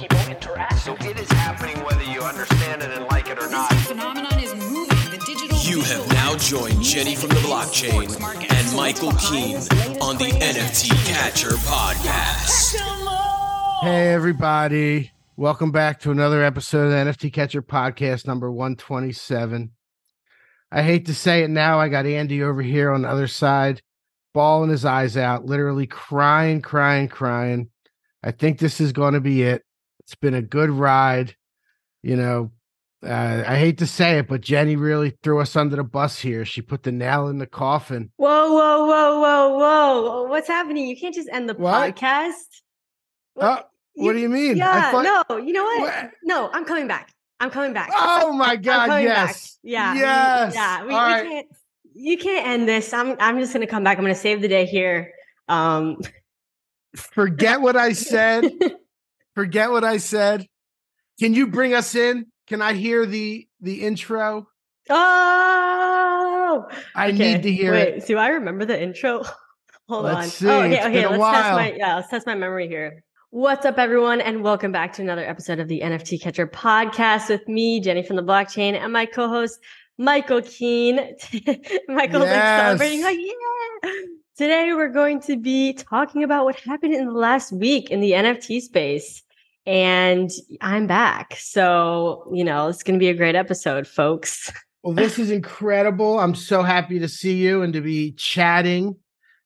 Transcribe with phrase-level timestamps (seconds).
[0.00, 0.78] people interact.
[0.78, 3.70] So it is happening whether you understand it and like it or not.
[3.74, 4.88] phenomenon is moving.
[5.10, 8.08] The digital You have now joined Jenny from the blockchain
[8.50, 9.56] and Michael Keene
[10.00, 12.76] on the NFT Catcher podcast.
[13.82, 15.12] Hey, everybody.
[15.36, 19.70] Welcome back to another episode of the NFT Catcher Podcast, number 127.
[20.72, 21.78] I hate to say it now.
[21.78, 23.82] I got Andy over here on the other side,
[24.32, 27.68] bawling his eyes out, literally crying, crying, crying.
[28.22, 29.62] I think this is going to be it.
[30.10, 31.36] It's been a good ride.
[32.02, 32.50] You know,
[33.06, 36.44] uh, I hate to say it, but Jenny really threw us under the bus here.
[36.44, 38.10] She put the nail in the coffin.
[38.16, 40.22] Whoa, whoa, whoa, whoa, whoa.
[40.24, 40.88] What's happening?
[40.88, 41.94] You can't just end the What?
[41.94, 42.32] podcast.
[43.36, 43.60] Oh,
[43.94, 44.60] what do you mean?
[44.60, 45.80] I Yeah, thought- no, you know what?
[45.82, 46.10] What?
[46.24, 47.12] No, I'm coming back.
[47.38, 47.90] I'm coming back.
[47.94, 48.88] Oh my God!
[48.88, 49.28] coming back.
[49.28, 49.58] Yes.
[49.62, 49.92] Yeah.
[49.94, 50.54] we- Yes.
[50.56, 50.80] Yeah.
[50.82, 51.22] We, we right.
[51.24, 51.46] can't
[51.94, 52.92] you can't end this.
[52.92, 53.96] I'm I'm just gonna come back.
[53.96, 55.12] I'm gonna save the day here.
[55.48, 55.98] Um
[56.96, 58.50] Forget what I said.
[59.40, 60.46] Forget what I said.
[61.18, 62.26] Can you bring us in?
[62.46, 64.46] Can I hear the the intro?
[64.90, 67.32] Oh I okay.
[67.36, 68.06] need to hear Wait, it.
[68.06, 69.24] do I remember the intro?
[69.88, 70.24] Hold Let's on.
[70.28, 70.46] see.
[70.46, 71.06] Oh, okay, It's okay.
[71.06, 73.02] let's test my yeah, let's test my memory here.
[73.30, 77.48] What's up, everyone, and welcome back to another episode of the NFT Catcher podcast with
[77.48, 79.58] me, Jenny from the blockchain, and my co-host
[79.96, 80.96] Michael Keene.
[81.88, 83.90] Michael's like celebrating, like, oh, yeah.
[84.36, 88.10] Today we're going to be talking about what happened in the last week in the
[88.12, 89.22] NFT space.
[89.70, 91.36] And I'm back.
[91.38, 94.52] So, you know, it's gonna be a great episode, folks.
[94.82, 96.18] Well, this is incredible.
[96.18, 98.96] I'm so happy to see you and to be chatting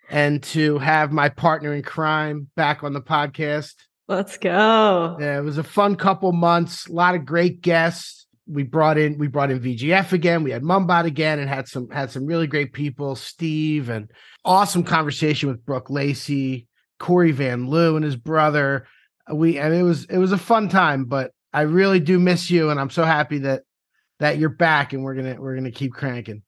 [0.09, 3.75] and to have my partner in crime back on the podcast.
[4.07, 5.17] Let's go.
[5.19, 6.87] Yeah, it was a fun couple months.
[6.87, 8.29] A lot of great guests.
[8.47, 10.45] We brought in we brought in VGF again.
[10.45, 13.17] We had Mumbot again, and had some had some really great people.
[13.17, 14.09] Steve and
[14.45, 16.69] awesome conversation with Brooke Lacey,
[17.01, 18.87] Corey Van Loo and his brother.
[19.33, 21.05] We and it was it was a fun time.
[21.07, 23.63] But I really do miss you, and I'm so happy that
[24.21, 26.43] that you're back, and we're gonna we're gonna keep cranking.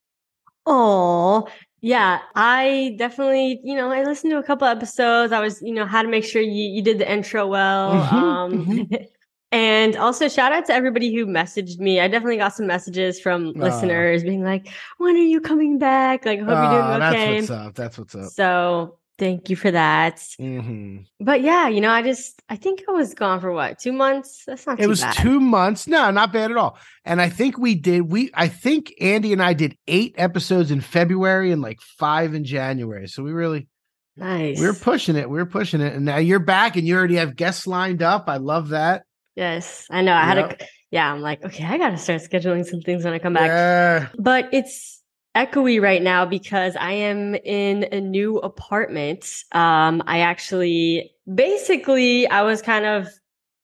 [0.66, 1.48] Oh,
[1.80, 2.20] yeah.
[2.34, 5.32] I definitely, you know, I listened to a couple episodes.
[5.32, 7.92] I was, you know, how to make sure you, you did the intro well.
[7.92, 8.88] Mhm, um,
[9.52, 12.00] and also shout out to everybody who messaged me.
[12.00, 13.60] I definitely got some messages from Aw.
[13.60, 16.26] listeners being like, when are you coming back?
[16.26, 17.40] Like, hope you're Ah, doing okay.
[17.40, 17.74] That's what's up.
[17.74, 18.24] That's what's up.
[18.32, 20.22] So thank you for that.
[20.38, 23.92] hmm But yeah, you know, I just, I think I was gone for what, two
[23.92, 24.44] months?
[24.46, 25.14] That's not It was bad.
[25.14, 25.86] two months.
[25.86, 26.78] No, not bad at all.
[27.04, 28.02] And I think we did.
[28.10, 32.44] We I think Andy and I did eight episodes in February and like five in
[32.44, 33.08] January.
[33.08, 33.68] So we really
[34.16, 34.58] nice.
[34.60, 35.28] We are pushing it.
[35.30, 35.94] We are pushing it.
[35.94, 38.24] And now you're back and you already have guests lined up.
[38.28, 39.04] I love that.
[39.36, 40.14] yes, I know.
[40.14, 40.60] I had Yep.
[40.62, 43.32] a, yeah, I'm like, okay, I got to start scheduling some things when I come
[43.34, 43.48] back.
[43.48, 44.08] Yeah.
[44.18, 44.95] but it's
[45.36, 49.30] echoey right now because I am in a new apartment.
[49.52, 53.08] Um, I actually basically I was kind of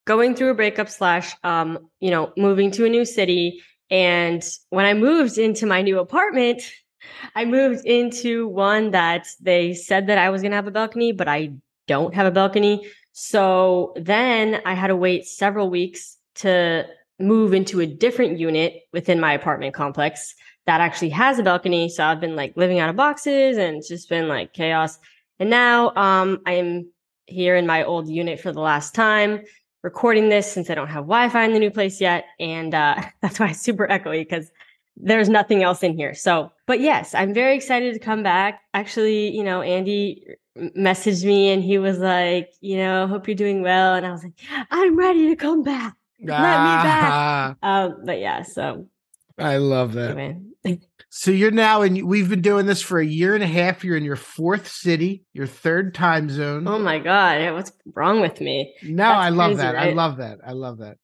[0.05, 3.61] going through a breakup slash um, you know, moving to a new city.
[3.89, 6.61] And when I moved into my new apartment,
[7.35, 11.27] I moved into one that they said that I was gonna have a balcony, but
[11.27, 11.53] I
[11.87, 12.87] don't have a balcony.
[13.13, 16.85] So then I had to wait several weeks to
[17.19, 20.35] move into a different unit within my apartment complex
[20.65, 21.89] that actually has a balcony.
[21.89, 24.99] So I've been like living out of boxes and it's just been like chaos.
[25.39, 26.89] And now um I am
[27.25, 29.41] here in my old unit for the last time
[29.81, 32.25] recording this since I don't have Wi-Fi in the new place yet.
[32.39, 34.51] And uh that's why it's super echoey because
[34.95, 36.13] there's nothing else in here.
[36.13, 38.61] So, but yes, I'm very excited to come back.
[38.73, 40.23] Actually, you know, Andy
[40.57, 43.95] messaged me and he was like, you know, hope you're doing well.
[43.95, 44.33] And I was like,
[44.69, 45.95] I'm ready to come back.
[46.21, 47.57] Let me back.
[47.63, 48.87] Um, but yeah, so
[49.37, 50.17] I love that.
[50.17, 50.79] anyway.
[51.09, 53.83] So you're now and we've been doing this for a year and a half.
[53.83, 56.67] You're in your fourth city, your third time zone.
[56.67, 58.73] Oh my god, what's wrong with me?
[58.83, 59.75] no, that's I love crazy, that.
[59.75, 60.39] I love that.
[60.45, 60.97] I love that.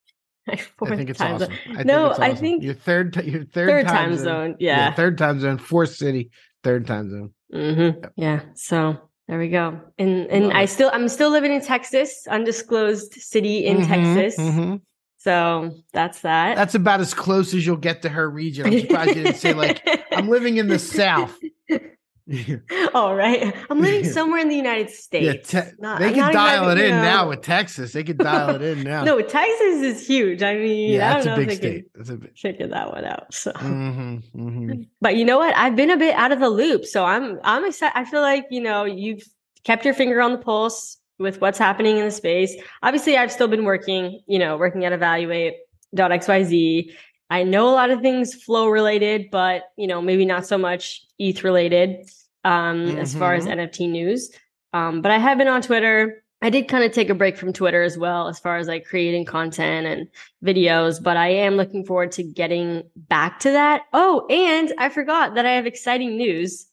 [0.47, 0.55] I
[0.95, 1.53] think it's time awesome.
[1.77, 4.55] I No, think it's I think your third your third, third time zone.
[4.59, 4.93] Yeah.
[4.95, 6.31] third time zone, fourth city,
[6.63, 7.33] third time zone.
[7.51, 8.41] hmm Yeah.
[8.55, 8.97] So
[9.27, 9.79] there we go.
[9.99, 10.69] And and Love I it.
[10.69, 14.37] still I'm still living in Texas, undisclosed city in Mhm, Texas.
[14.39, 14.81] mhm.
[15.21, 16.55] So that's that.
[16.55, 18.65] That's about as close as you'll get to her region.
[18.67, 19.81] I'm surprised you didn't say like
[20.11, 21.37] I'm living in the south.
[22.93, 23.55] All right.
[23.71, 25.51] I'm living somewhere in the United States.
[25.53, 27.91] Yeah, te- Not- they I'm can dial it you in know- now with Texas.
[27.93, 29.03] They can dial it in now.
[29.09, 30.43] No, Texas is huge.
[30.43, 31.85] I mean, yeah, I that's don't a know big state.
[31.95, 32.37] That's a big.
[32.37, 33.33] figure that one out.
[33.33, 35.55] So, hmm hmm but you know what?
[35.57, 37.97] I've been a bit out of the loop, so I'm I'm excited.
[37.97, 39.23] I feel like you know you've
[39.63, 42.55] kept your finger on the pulse with what's happening in the space.
[42.81, 44.21] Obviously, I've still been working.
[44.27, 46.91] You know, working at Evaluate.xyz.
[47.31, 51.05] I know a lot of things flow related, but you know maybe not so much
[51.19, 52.09] ETH related
[52.43, 54.31] um, as far as NFT news.
[54.73, 56.23] Um, but I have been on Twitter.
[56.41, 58.85] I did kind of take a break from Twitter as well, as far as like
[58.85, 60.07] creating content and
[60.43, 63.81] videos, but I am looking forward to getting back to that.
[63.91, 66.65] Oh, and I forgot that I have exciting news.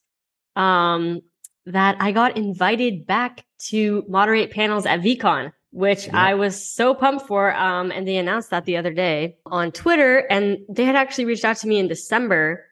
[0.54, 1.20] Um,
[1.66, 7.26] that I got invited back to moderate panels at VeeCon, which I was so pumped
[7.26, 7.55] for.
[7.55, 11.44] Um, and they announced that the other day on Twitter, and they had actually reached
[11.44, 12.64] out to me in December,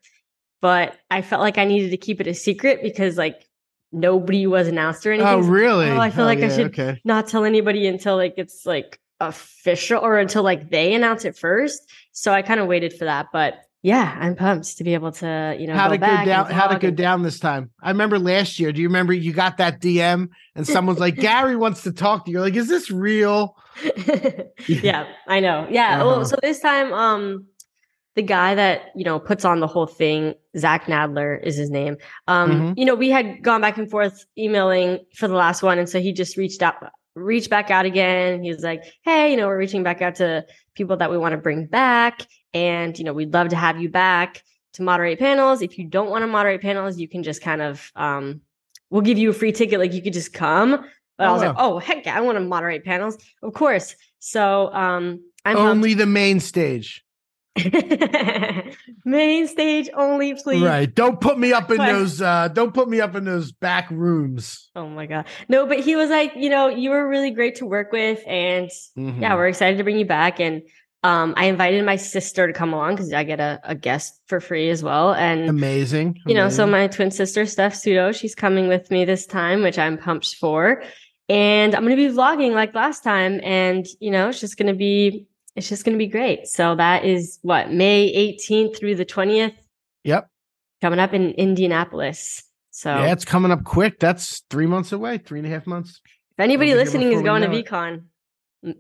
[0.61, 3.49] but I felt like I needed to keep it a secret because like
[3.93, 5.29] nobody was announced or anything.
[5.33, 5.91] Oh, So- really?
[5.91, 7.01] Oh, I feel Oh, like I should Okay.
[7.05, 11.81] not tell anybody until like it's like official or until like they announce it first.
[12.13, 13.55] So I kind of waited for that, but
[13.85, 16.47] yeah, I'm pumped to be able to you know How'd go it go down?
[16.51, 17.71] It talk go and- down this time?
[17.83, 18.73] I remember last year.
[18.73, 22.31] Do you remember you got that DM and someone's like, Gary wants to talk to
[22.31, 22.39] you?
[22.39, 23.57] You're like, is this real?
[24.69, 25.67] yeah, I know.
[25.71, 25.97] Yeah.
[25.97, 26.05] Uh-huh.
[26.07, 27.47] Well, so this time, um,
[28.15, 31.97] the guy that you know puts on the whole thing, Zach Nadler is his name.
[32.29, 32.79] Um, Mhm.
[32.79, 36.01] you know, we had gone back and forth emailing for the last one, and so
[36.01, 36.77] he just reached out,
[37.17, 38.43] reached back out again.
[38.43, 41.33] He was like, "Hey, you know, we're reaching back out to people that we want
[41.33, 42.23] to bring back,
[42.55, 44.43] and you know, we'd love to have you back
[44.75, 45.61] to moderate panels.
[45.63, 48.41] If you don't want to moderate panels, you can just kind of, um,
[48.91, 50.87] we'll give you a free ticket, like you could just come."
[51.17, 53.95] But I Oh, was like, "Oh heck, yeah, I want to moderate panels, of course."
[54.19, 55.57] So, um, I'm.
[55.57, 57.05] Only the main stage.
[59.05, 60.63] Main stage only, please.
[60.63, 60.93] Right.
[60.93, 64.71] Don't put me up in those uh don't put me up in those back rooms.
[64.75, 65.27] Oh my god.
[65.49, 68.69] No, but he was like, you know, you were really great to work with, and
[68.99, 69.21] Mhm.
[69.21, 70.41] yeah, we're excited to bring you back.
[70.41, 70.63] And
[71.05, 74.41] um, I invited my sister to come along because I get a, a guest for
[74.41, 75.13] free as well.
[75.13, 76.19] And Amazing.
[76.27, 79.79] you know, so my twin sister Steph Pseudo, she's coming with me this time, which
[79.79, 80.83] I'm pumped for.
[81.29, 85.27] And I'm gonna be vlogging like last time, and you know, it's just gonna be
[85.57, 86.47] it's just gonna be great.
[86.47, 89.55] So that is what May 18th through the 20th
[90.05, 90.29] Yep.
[90.83, 92.43] coming up in Indianapolis.
[92.71, 94.01] So Yeah, it's coming up quick.
[94.01, 96.01] That's three months away, three and a half months.
[96.33, 97.49] if anybody We'll be here listening is going to.
[97.49, 98.05] VeeCon,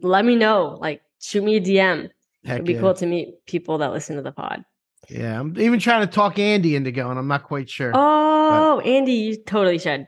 [0.02, 0.76] let me know.
[0.80, 2.10] Like shoot me a DM.
[2.44, 2.80] Heck It'd be yeah.
[2.80, 4.64] cool to meet people that listen to the pod.
[5.08, 5.38] Yeah.
[5.40, 7.18] I'm even trying to talk Andy into going.
[7.18, 7.92] I'm not quite sure.
[7.94, 10.06] Oh, Andy, you totally should.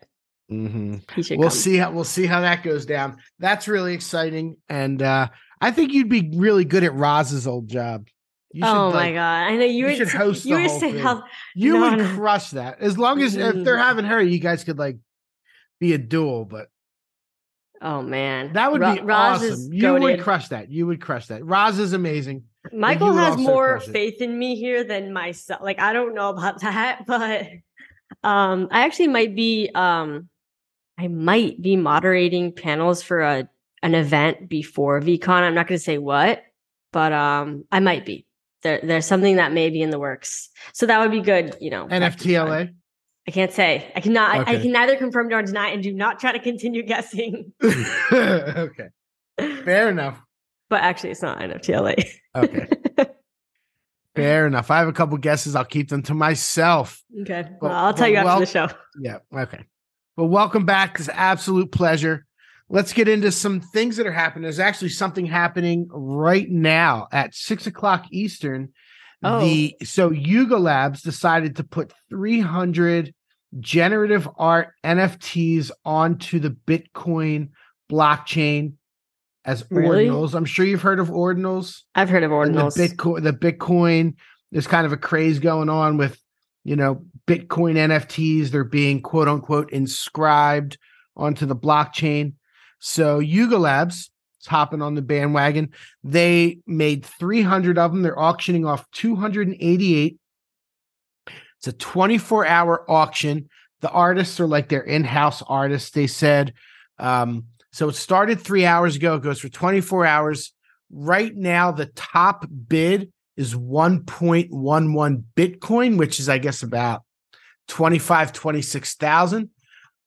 [0.50, 0.96] Mm-hmm.
[1.14, 1.58] He should We'll come.
[1.58, 3.16] see how we'll see how that goes down.
[3.38, 4.56] That's really exciting.
[4.68, 5.28] And uh
[5.60, 8.06] I think you'd be really good at Roz's old job.
[8.52, 9.20] You should, oh my like, god!
[9.48, 10.98] I know you, you were should host You whole thing.
[10.98, 11.24] how
[11.54, 12.14] You No, would no.
[12.14, 12.80] crush that.
[12.80, 13.82] As long as if they're Mm.
[13.82, 14.98] having her, you guys could like
[15.80, 16.68] be a duel, but
[17.82, 19.73] Oh man, that would be Roz is awesome.
[19.73, 20.70] You would crush that.
[20.70, 21.44] You would crush that.
[21.44, 22.44] Roz is amazing.
[22.73, 25.61] Michael has more faith in me here than myself.
[25.62, 27.49] Like I don't know about that, but
[28.23, 30.28] um I actually might be um
[30.99, 33.49] I might be moderating panels for a
[33.82, 35.28] an event before VeeCon.
[35.28, 36.43] I'm not going to say what,
[36.93, 38.26] but um I might be.
[38.62, 40.49] There there's something that may be in the works.
[40.73, 41.87] So that would be good, you know.
[41.87, 42.75] NFTLA.
[43.28, 43.90] I can't say.
[43.96, 46.82] I cannot I, I can neither confirm nor deny and do not try to continue
[46.82, 47.52] guessing.
[48.12, 48.88] okay.
[49.38, 50.20] Fair enough.
[50.69, 52.05] But actually it's not NFTLA.
[52.37, 52.69] Okay.
[54.14, 54.70] Fair enough.
[54.70, 55.55] I have a couple guesses.
[55.55, 57.02] I'll keep them to myself.
[57.23, 57.42] okay.
[57.61, 58.68] Well- Well, I'll tell you after well- the show.
[59.00, 59.18] Yeah.
[59.35, 59.64] Okay.
[60.16, 60.99] Well, welcome back.
[60.99, 62.25] It's absolute pleasure.
[62.68, 64.45] Let's get into some things that are happening.
[64.45, 68.73] There's actually something happening right now at six o'clock Eastern.
[69.23, 69.40] Oh.
[69.40, 73.14] The so Yuga Labs decided to put 300
[73.60, 77.50] generative art NFTs onto the Bitcoin
[77.90, 78.75] blockchain
[79.44, 80.06] as Really?
[80.06, 80.34] ordinals.
[80.34, 81.82] I'm sure you've heard of ordinals.
[81.94, 82.75] I've heard of ordinals.
[82.75, 84.14] The Bitcoin, the Bitcoin,
[84.52, 86.20] there's kind of a craze going on with,
[86.64, 88.48] you know, Bitcoin NFTs.
[88.48, 90.78] They're being quote unquote inscribed
[91.16, 92.34] onto the blockchain.
[92.78, 94.10] So Yuga Labs
[94.40, 95.70] is hopping on the bandwagon.
[96.04, 98.02] They made 300 of them.
[98.02, 100.18] They're auctioning off 288.
[101.66, 103.49] It's a 24 hour auction.
[103.80, 105.90] The artists are like their in house artists.
[105.90, 106.54] They said,
[106.99, 109.16] um, so it started three hours ago.
[109.16, 110.52] It goes for 24 hours.
[110.92, 117.02] Right now, the top bid is 1.11 Bitcoin, which is, I guess, about
[117.66, 119.50] 25, 26,000.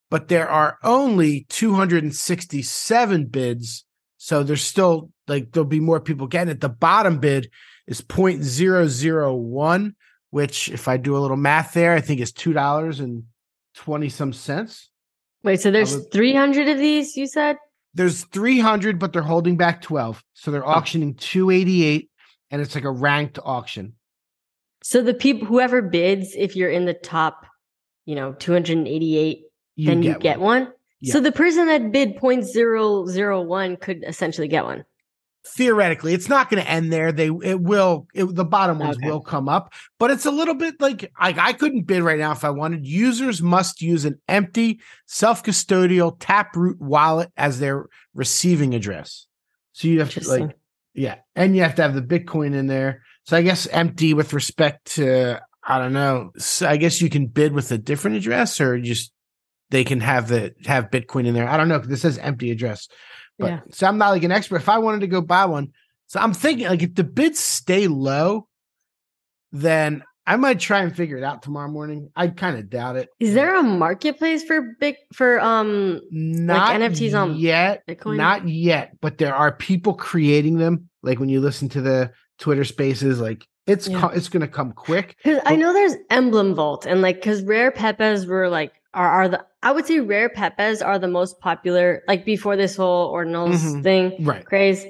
[0.10, 3.86] But there are only 267 bids.
[4.18, 6.62] So there's still like, there'll be more people getting it.
[6.62, 7.51] The bottom bid
[7.86, 9.94] is 0.001,
[10.32, 13.24] which, if I do a little math there, I think is $2 and
[13.76, 14.90] 20 some cents.
[15.44, 17.58] Wait, so there's 300 of these, you said?
[17.94, 20.24] There's 300, but they're holding back 12.
[20.34, 20.72] So they're oh.
[20.72, 22.10] auctioning 288
[22.52, 23.94] and it's like a ranked auction.
[24.84, 27.46] So the people, whoever bids, if you're in the top,
[28.06, 29.44] you know, 288,
[29.78, 30.64] then get you get one.
[30.64, 30.74] one.
[31.02, 31.14] Yeah.
[31.14, 34.84] So the person that bid 0.001 could essentially get one.
[35.48, 37.12] Theoretically, it's not going to end there.
[37.12, 39.08] They it will it, the bottom ones Okay.
[39.08, 42.34] will come up, but it's a little bit like I, I couldn't bid right now
[42.34, 42.86] if I wanted.
[42.86, 49.27] Users must use an empty self-custodial Taproot wallet as their receiving address.
[49.72, 50.58] So you have to like
[50.93, 53.01] Yeah, and you have to have the Bitcoin in there.
[53.25, 56.31] So I guess empty with respect to I don't know.
[56.38, 59.13] So I guess you can bid with a different address, or just
[59.69, 61.48] they can have the have Bitcoin in there.
[61.48, 62.88] I don't know This says empty address,
[63.39, 63.60] but Yeah.
[63.72, 64.58] so I'm not like an expert.
[64.58, 65.72] If I wanted to go buy one,
[66.08, 68.48] so I'm thinking like if the bids stay low,
[69.51, 72.12] then I might try and figure it out tomorrow morning.
[72.15, 73.10] I kind of doubt it.
[73.19, 77.84] Is there a marketplace for big for um not NFTs on yet?
[77.88, 78.17] Bitcoin?
[78.17, 80.89] Not yet, but there are people creating them.
[81.01, 84.01] Like when you listen to the Twitter Spaces, like it's Yeah.
[84.01, 85.15] co- it's going to come quick.
[85.24, 89.27] Because I know there's Emblem Vault and like because rare Pepes were like are are
[89.29, 93.58] the I would say rare Pepes are the most popular like before this whole ordinals
[93.60, 93.84] Mhm.
[93.84, 94.46] thing Right.
[94.46, 94.86] craze.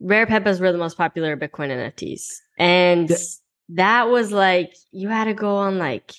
[0.00, 2.22] Rare Pepes were the most popular Bitcoin NFTs,
[2.58, 3.16] and Yeah.
[3.70, 6.12] that was like you had to go on like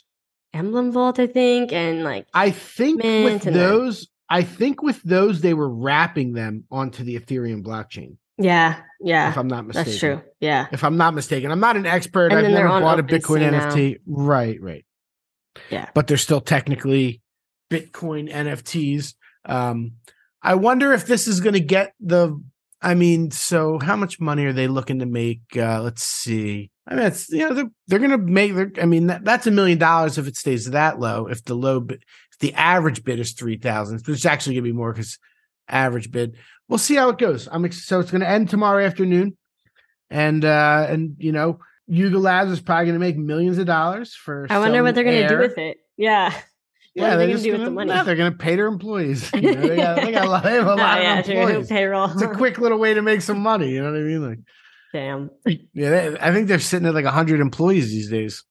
[0.53, 5.41] Emblem Vault, I think, and like I think with then- those, I think with those
[5.41, 8.17] they were wrapping them onto the Ethereum blockchain.
[8.37, 10.21] yeah, yeah, if I'm not mistaken, that's true.
[10.39, 12.31] Yeah, If I'm not mistaken, I'm not an expert.
[12.31, 13.69] And I've never bought a Bitcoin now.
[13.69, 13.99] NFT.
[14.07, 14.85] Right, right.
[15.69, 15.89] Yeah.
[15.93, 17.21] but they're still technically
[17.69, 19.13] Bitcoin NFTs.
[19.45, 19.93] Um,
[20.41, 22.41] I wonder if this is going to get the.
[22.81, 25.41] I mean, so how much money are they looking to make?
[25.55, 26.69] Uh, let's see.
[26.87, 28.81] I mean, it's you know they're they're going to make.
[28.81, 31.27] I mean, that, that's a million dollars if it stays that low.
[31.27, 34.69] If the low, if the average bid is three thousand, which is actually going to
[34.71, 35.17] be more because
[35.67, 36.35] average bid.
[36.67, 37.47] We'll see how it goes.
[37.51, 39.37] I'm so it's going to end tomorrow afternoon,
[40.09, 41.59] and uh and you know.
[41.87, 44.47] Yuga Labs is probably going to make millions of dollars for.
[44.49, 45.77] I wonder what they're gonna do with it.
[45.97, 46.43] Yeah, what
[46.95, 47.93] Yeah, they're they gonna do with gonna, the money?
[47.93, 49.29] no, they're going to pay their employees.
[49.35, 50.43] You know, they, got, they got a lot.
[50.43, 51.67] They have a Oh, lot yeah, of employees.
[51.67, 52.11] payroll.
[52.11, 53.69] It's a quick little way to make some money.
[53.71, 54.27] You know what I mean?
[54.29, 54.39] Like,
[54.93, 55.29] Damn.
[55.73, 58.43] yeah, they, I think they're sitting at like hundred employees these days.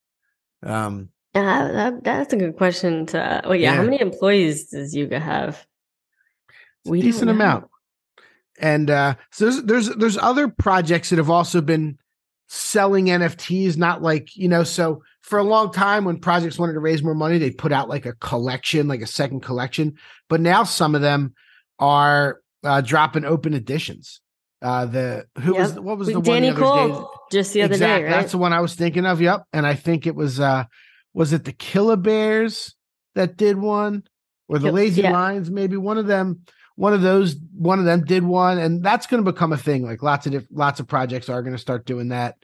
[0.63, 3.07] Um, Uh, that, that's a good question.
[3.07, 5.67] To well, yeah, how many employees does Yuga have?
[6.85, 7.69] it's a decent amount.
[8.61, 11.99] And uh, so there's there's there's other projects that have also been
[12.55, 14.63] selling NFTs, not like you know.
[14.65, 17.89] So for a long time, when projects wanted to raise more money, they put out
[17.89, 19.95] like a collection, like a second collection.
[20.29, 21.35] But now some of them
[21.79, 24.21] are uh, dropping open editions.
[24.63, 25.83] Uh, the who was Yep.
[25.83, 26.95] what was the Danny one the other day?
[26.95, 28.11] Cole just the other Exact- day, right?
[28.11, 29.21] That's the one I was thinking of.
[29.21, 29.45] Yep.
[29.53, 30.65] And I think it was uh
[31.13, 32.75] was it the Killer Bears
[33.15, 34.05] that did one?
[34.47, 35.11] Or the Lazy yeah.
[35.11, 36.43] Lions, maybe one of them,
[36.77, 39.83] one of those, one of them did one, and that's gonna become a thing.
[39.85, 42.37] Like lots of diff- lots of projects are gonna start doing that.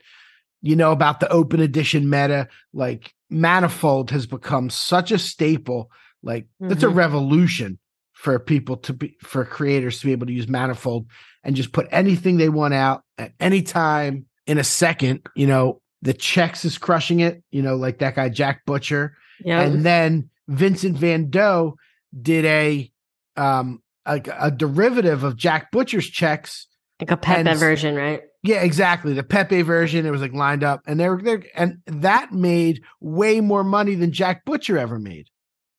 [0.61, 5.89] You know about the open edition meta, like Manifold has become such a staple.
[6.23, 6.95] Like it's a Mhm.
[6.95, 7.79] revolution
[8.13, 11.07] for people to be for creators to be able to use Manifold
[11.43, 15.21] and just put anything they want out at any time in a second.
[15.35, 19.15] You know, the checks is crushing it, you know, like that guy Jack Butcher.
[19.43, 19.61] Yeah.
[19.61, 21.77] And then Vincent Van Dough
[22.21, 22.91] did a
[23.37, 26.67] um a, a derivative of Jack Butcher's checks.
[26.99, 28.21] like a Pepe hence- version, right?
[28.43, 29.13] Yeah, exactly.
[29.13, 30.05] The Pepe version.
[30.05, 34.11] It was like lined up, and they're there, and that made way more money than
[34.11, 35.27] Jack Butcher ever made.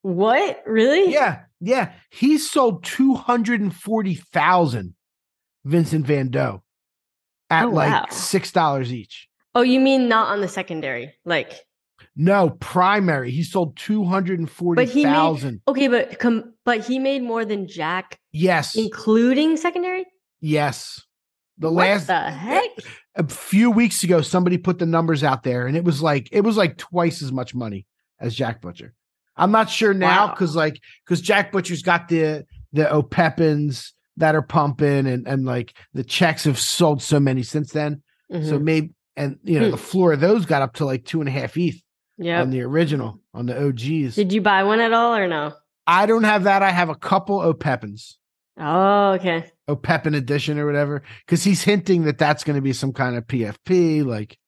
[0.02, 0.62] What?
[0.64, 1.12] Really?
[1.12, 1.92] Yeah, yeah.
[2.10, 4.94] He sold two hundred and forty thousand
[5.64, 6.62] Vincent Van Dough
[7.50, 8.06] at Oh, like wow.
[8.10, 9.28] six dollars each.
[9.56, 11.14] Oh, you mean not on the secondary?
[11.24, 11.52] Like,
[12.14, 13.30] No, primary.
[13.30, 15.62] He sold two hundred and forty but he thousand.
[15.66, 20.04] okay, but com- but he made more than Jack, Yes, including secondary.
[20.40, 21.00] yes.
[21.58, 22.70] The what last the heck?
[23.14, 26.40] a few weeks ago, somebody put the numbers out there, and it was like it
[26.42, 27.86] was like twice as much money
[28.20, 28.94] as Jack Butcher.
[29.36, 30.34] I'm not sure now Wow.
[30.34, 35.74] because like because Jack Butcher's got the the Opepens that are pumping, and and like
[35.94, 38.02] the checks have sold so many since then.
[38.30, 38.62] So Mhm.
[38.62, 39.70] maybe and you know Hmm.
[39.72, 41.80] the floor of those got up to like two and a half ETH
[42.22, 42.42] Yep.
[42.42, 44.14] on the original on the OGs.
[44.14, 45.52] Did you buy one at all or no?
[45.86, 46.62] I don't have that.
[46.62, 48.14] I have a couple Opepens.
[48.58, 49.50] Oh, okay.
[49.68, 53.26] Opepen edition or whatever, because he's hinting that that's going to be some kind of
[53.26, 54.04] PFP.
[54.04, 54.38] Like,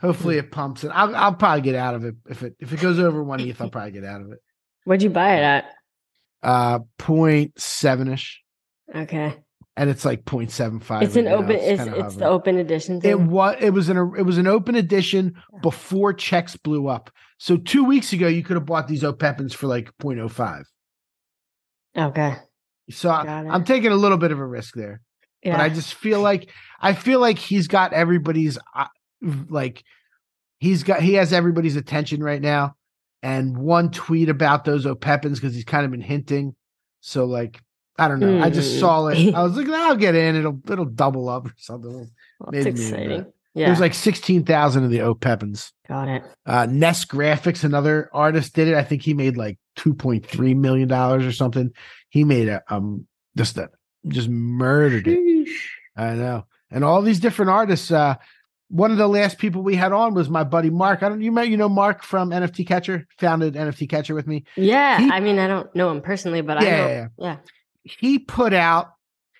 [0.00, 0.88] hopefully it pumps it.
[0.88, 3.60] I'll, I'll probably get out of it if it if it goes over one ETH.
[3.60, 4.38] I'll probably get out of it.
[4.84, 5.64] Where'd you buy it at?
[6.42, 8.42] Uh, point seven ish.
[8.94, 9.36] Okay.
[9.76, 11.02] And it's like 0.75.
[11.02, 11.36] It's an now.
[11.36, 11.52] open.
[11.52, 14.74] It's, kinda it's the open edition It was it was an it was an open
[14.74, 17.10] edition before checks blew up.
[17.38, 20.64] So two weeks ago, you could have bought these Opepens for like 0.05.
[21.96, 22.36] okay.
[22.90, 25.00] So I, i'm taking a little bit of a risk there,
[25.42, 25.52] Yeah.
[25.56, 26.50] but I just feel like
[26.80, 28.86] I feel like he's got everybody's uh,
[29.48, 29.82] like
[30.58, 32.74] he's got he has everybody's attention right now.
[33.22, 36.56] And one tweet about those Opepens because he's kind of been hinting.
[37.00, 37.60] So like
[37.98, 38.42] I don't know.
[38.42, 38.80] I just Mm.
[38.80, 39.34] saw it.
[39.34, 40.36] I was like, I'll get in.
[40.36, 41.92] It'll it'll double up or something.
[42.40, 43.26] Well, maybe it's exciting.
[43.54, 43.66] Yeah.
[43.66, 45.72] There's like sixteen thousand of the Opepens.
[45.86, 46.22] got it.
[46.46, 48.74] Uh, NessGraphics, another artist, did it.
[48.74, 51.70] I think he made like two point three million dollars or something.
[52.08, 53.06] He made a um
[53.36, 53.68] just a
[54.08, 55.48] just murdered it.
[55.96, 57.90] I know, and all these different artists.
[57.90, 58.14] Uh,
[58.68, 61.02] one of the last people we had on was my buddy Mark.
[61.02, 64.44] I don't you met you know Mark from NFT Catcher, founded NFT Catcher with me.
[64.56, 64.98] Yeah.
[64.98, 66.88] He- I mean, I don't know him personally, but I Yeah, know.
[66.88, 67.36] yeah, Yeah.
[67.84, 68.92] He put out.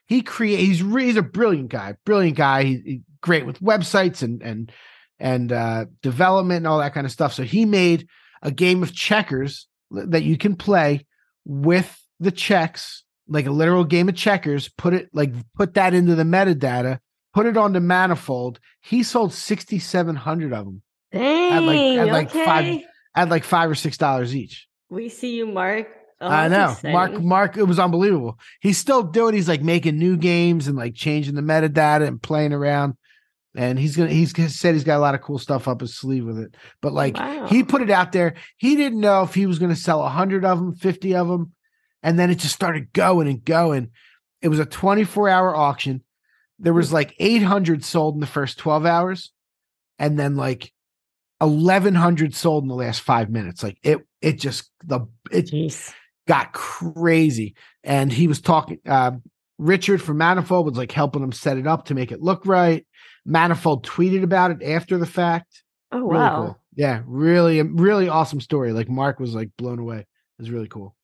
[0.07, 0.61] He create.
[0.61, 1.95] He's re- he's a brilliant guy.
[2.05, 2.65] Brilliant guy.
[2.65, 4.73] He, he- great with websites and and
[5.21, 7.33] and uh, development and all that kind of stuff.
[7.33, 8.09] So he made
[8.43, 11.07] a game of checkers that you can play
[11.45, 14.69] with the checks, like a literal game of checkers.
[14.69, 16.99] Put it like put that into the metadata.
[17.33, 18.59] Put it onto Manifold.
[18.81, 20.83] He sold sixty seven hundred of them
[21.13, 21.67] Dang.
[21.67, 22.45] like- at like okay.
[22.45, 22.81] five-
[23.15, 24.67] at like five or six dollars each.
[24.91, 25.87] We see you, Mark.
[26.23, 26.76] Oh, I know.
[26.85, 27.21] Mark.
[27.21, 28.38] Mark it was unbelievable.
[28.61, 32.52] He's still doing he's like making new games and like changing the metadata and playing
[32.52, 32.95] around.
[33.55, 36.25] And he's gonna he's said he's got a lot of cool stuff up his sleeve
[36.25, 36.55] with it.
[36.81, 37.47] But like Wow.
[37.49, 38.35] he put it out there.
[38.57, 41.52] He didn't know if he was gonna sell a hundred of them, 50 of them.
[42.02, 43.91] And then it just started going and going.
[44.41, 46.02] It was a 24 hour auction.
[46.59, 49.33] There was like 800 sold in the first 12 hours.
[49.99, 50.73] And then like
[51.38, 53.62] 1100 sold in the last five minutes.
[53.62, 55.00] Like it, it just, the,
[55.31, 55.93] it Jeez.
[56.29, 57.55] Got crazy.
[57.85, 59.12] And he was talking, uh,
[59.59, 62.87] Richard from Manifold was like helping him set it up to make it look right.
[63.25, 65.62] Manifold tweeted about it after the fact.
[65.93, 66.37] Oh, Really wow.
[66.45, 66.59] cool.
[66.75, 68.73] Yeah, really, really awesome story.
[68.73, 69.99] Like Mark was like blown away.
[69.99, 70.07] It
[70.38, 70.97] was really cool.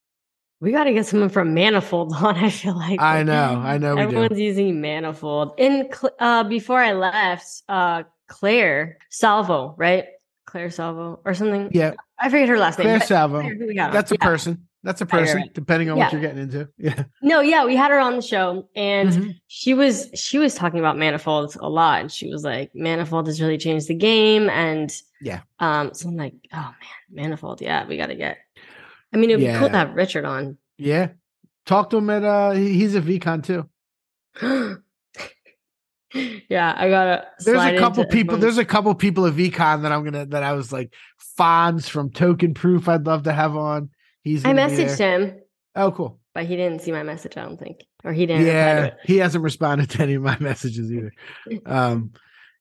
[0.60, 2.36] We got to get someone from Manifold on.
[2.36, 5.52] I feel like I know, I know everyone's using Manifold.
[5.58, 10.06] In uh, before I left, uh, Claire Salvo, right?
[10.46, 11.68] Claire Salvo or something.
[11.72, 12.86] Yeah, I forget her last name.
[12.86, 13.40] Claire but- Salvo.
[13.42, 13.92] Claire, who we got on.
[13.94, 14.26] That's a Yeah.
[14.26, 14.67] person.
[14.84, 16.04] That's a person, depending on Yeah.
[16.04, 16.68] what you're getting into.
[16.78, 17.02] Yeah.
[17.20, 19.34] No, yeah, we had her on the show, and Mhm.
[19.48, 22.00] she was she was talking about manifolds a lot.
[22.00, 25.40] And she was like, "Manifold has really changed the game," and Yeah.
[25.58, 26.74] um, so I'm like, "Oh man,
[27.10, 28.38] manifold, yeah, we got to get."
[29.12, 30.58] I mean, it'd be cool to have Richard on.
[30.76, 31.08] Yeah.
[31.66, 33.68] Talk to him at uh he's a VeeCon too.
[36.48, 37.26] yeah, I gotta.
[37.44, 40.52] There's a couple people, there's a couple people at VeeCon that I'm gonna that I
[40.52, 40.94] was like
[41.38, 43.90] Fonz from Token Proof I'd love to have on.
[44.22, 45.38] He's I messaged him,
[45.74, 46.18] Oh, cool.
[46.34, 47.36] but he didn't see my message.
[47.36, 48.46] I don't think, or he didn't.
[48.46, 51.12] Yeah, he hasn't responded to any of my messages either.
[51.66, 52.12] Um,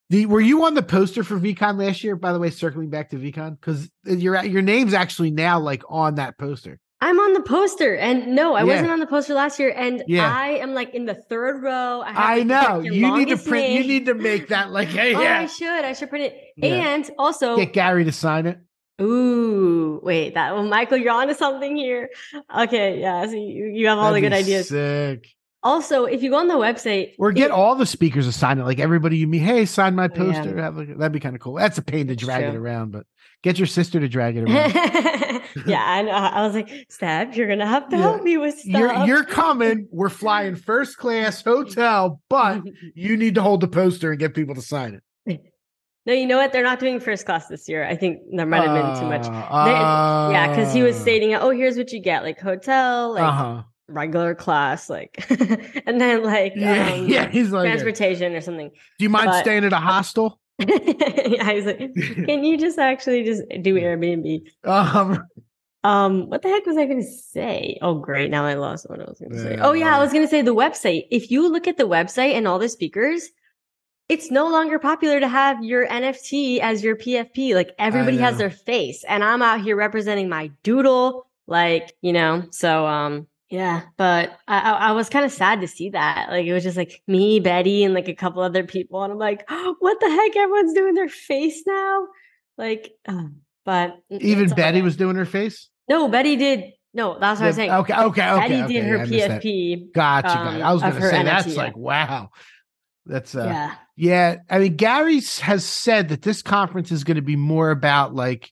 [0.09, 2.15] the were you on the poster for VeeCon last year?
[2.15, 6.15] By the way, circling back to VeeCon because your your name's actually now like on
[6.15, 6.79] that poster.
[7.01, 8.65] I'm on the poster, and no, I Yeah.
[8.73, 10.33] wasn't on the poster last year, and Yeah.
[10.33, 12.01] I am like in the third row.
[12.01, 13.69] I, have I know you need to print.
[13.69, 15.67] You need to make that like hey Oh, I should.
[15.85, 16.37] I should print it.
[16.55, 16.95] Yeah.
[16.95, 18.59] And also, Get Gary to sign it.
[19.01, 22.09] Ooh, wait, that well, Michael, you're onto something here.
[22.55, 23.25] Okay, yeah.
[23.25, 24.69] So you, you have all the That'd good ideas.
[24.69, 25.27] Sick.
[25.63, 28.59] Also, if you go on the website, Or get it- all the speakers to sign
[28.59, 28.63] it.
[28.63, 30.33] Like everybody you meet, hey, sign my Oh, yeah.
[30.43, 30.57] poster.
[30.59, 31.55] A- that'd be kind of cool.
[31.55, 33.05] That's a pain to drag it around, but
[33.43, 35.41] get your sister to drag it around.
[35.65, 36.11] yeah, I know.
[36.11, 38.01] I was like, Stab, you're gonna have to Yeah.
[38.03, 38.79] help me with stuff.
[38.79, 39.87] you're you're coming.
[39.91, 42.61] We're flying first class hotel, but
[42.95, 45.03] you need to hold the poster and get people to sign it.
[46.07, 46.53] No, you know what?
[46.53, 47.85] They're not doing first class this year.
[47.85, 49.27] I think there might have been too much.
[49.27, 53.23] Uh, yeah, because he was uh, stating, "Oh, here's what you get: like hotel, like
[53.23, 53.63] uh-huh.
[53.89, 55.29] regular class, like,
[55.85, 57.29] and then like Yeah, um, yeah.
[57.29, 60.39] He's like, transportation or something." Do you mind but- staying at a hostel?
[60.59, 61.77] yeah, he's like,
[62.25, 65.27] "Can you just actually just do Airbnb?" Um,
[65.83, 67.77] Um, what the heck was I going to say?
[67.81, 68.31] Oh, great!
[68.31, 69.57] Now I lost what I was going to say.
[69.59, 71.03] Oh, yeah, I was going to say the website.
[71.11, 73.29] If you look at the website and all the speakers,
[74.09, 77.53] it's no longer popular to have your NFT as your PFP.
[77.53, 81.27] Like everybody has their face, and I'm out here representing my doodle.
[81.45, 83.83] Like you know, so um, yeah.
[83.97, 86.29] But I, I, was kind of sad to see that.
[86.29, 89.19] Like it was just like me, Betty, and like a couple other people, and I'm
[89.19, 90.35] like, what the heck?
[90.35, 92.07] Everyone's doing their face now.
[92.57, 93.23] Like, uh,
[93.65, 95.69] but even Betty was doing her face.
[95.89, 96.73] No, Betty did.
[96.93, 97.71] No, that's what I was saying.
[97.71, 98.39] Okay, okay, okay.
[98.39, 98.97] Betty okay, did her.
[98.99, 99.93] PFP.
[99.93, 100.65] Gotcha, um, gotcha.
[100.65, 101.55] I was of gonna say NFT, that's yeah.
[101.55, 102.29] like wow.
[103.05, 103.75] That's uh yeah.
[103.99, 108.13] Yeah, I mean, Gary has said that this conference is going to be more about
[108.13, 108.51] like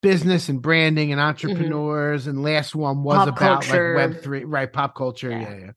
[0.00, 3.30] business and branding and entrepreneurs, and last one was Mm-hmm.
[3.30, 3.96] Pop about culture.
[3.98, 4.72] like Web three, right?
[4.72, 5.40] Pop culture, Yeah.
[5.40, 5.70] yeah, yeah.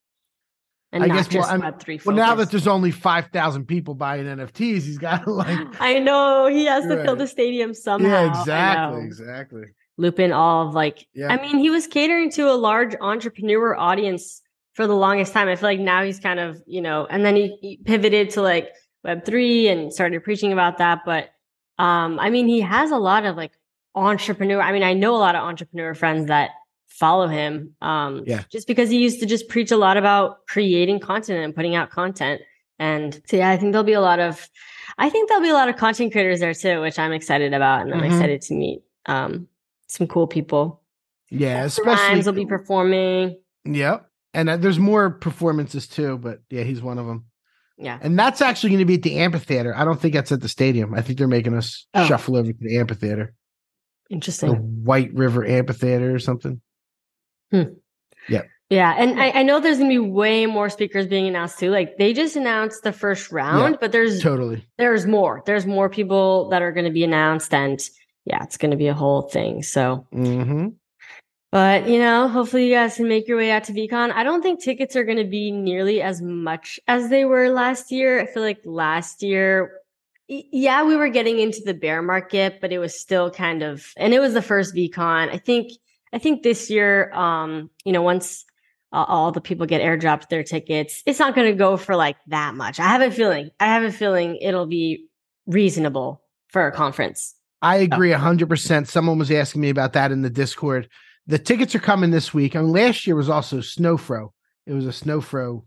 [0.91, 1.99] and I guess well, just I'm- Web three.
[2.05, 5.97] Well, now that there's only five thousand people buying NFTs, he's got to like I
[5.99, 8.07] know he has to fill the stadium somehow.
[8.07, 9.63] yeah, exactly, exactly.
[9.97, 11.27] Loop in all of like, Yeah.
[11.33, 14.41] I mean, he was catering to a large entrepreneur audience
[14.73, 15.47] for the longest time.
[15.47, 18.41] I feel like now he's kind of, you know, and then he, he pivoted to
[18.41, 18.69] like
[19.03, 21.01] Web three and started preaching about that.
[21.05, 21.31] But
[21.77, 23.51] um, I mean, he has a lot of like
[23.95, 24.61] entrepreneur.
[24.61, 26.51] I mean, I know a lot of entrepreneur friends that
[26.87, 27.75] follow him.
[27.81, 28.43] Um, Yeah.
[28.51, 31.89] just because he used to just preach a lot about creating content and putting out
[31.89, 32.41] content.
[32.79, 34.47] And so, yeah, I think there'll be a lot of,
[34.97, 37.81] I think there'll be a lot of content creators there too, which I'm excited about,
[37.81, 38.05] and I'm Mhm.
[38.07, 39.47] excited to meet um,
[39.87, 40.81] some cool people.
[41.29, 43.37] Yeah, Rhymes especially will be performing.
[43.65, 47.25] Yep, and uh, there's more performances too, but yeah, he's one of them.
[47.77, 47.97] Yeah.
[48.01, 49.75] And that's actually going to be at the amphitheater.
[49.75, 50.93] I don't think that's at the stadium.
[50.93, 52.05] I think they're making us Oh.
[52.05, 53.33] shuffle over to the amphitheater,
[54.09, 54.51] the Interesting.
[54.83, 56.61] White River Amphitheater or something.
[57.51, 58.41] Yeah.
[58.69, 58.95] Yeah.
[58.97, 61.69] And I, I know there's going to be way more speakers being announced too.
[61.71, 64.65] Like they just announced the first round, but there's Totally.
[64.77, 65.43] there's more.
[65.45, 67.53] There's more people that are going to be announced.
[67.53, 67.79] And
[68.25, 69.61] yeah, it's going to be a whole thing.
[69.63, 70.69] So, hmm
[71.53, 74.11] but you know, hopefully you guys can make your way out to VeeCon.
[74.11, 77.91] I don't think tickets are going to be nearly as much as they were last
[77.91, 78.19] year.
[78.19, 79.71] I feel like last year,
[80.27, 84.15] yeah, we were getting into the bear market, but it was still kind of, and
[84.15, 85.31] it was the first VeeCon.
[85.31, 85.73] I think,
[86.11, 88.45] I think this year, um, you know, once
[88.91, 92.17] uh, all the people get airdropped their tickets, it's not going to go for like
[92.29, 92.79] that much.
[92.79, 95.05] I have a feeling, I have a feeling it'll be
[95.45, 97.35] reasonable for a conference.
[97.61, 98.87] I agree a hundred percent.
[98.87, 100.89] Someone was asking me about that in the Discord.
[101.27, 102.55] The tickets are coming this week.
[102.55, 104.29] I mean, last year was also Snowfro.
[104.65, 105.63] It was a Snowfro.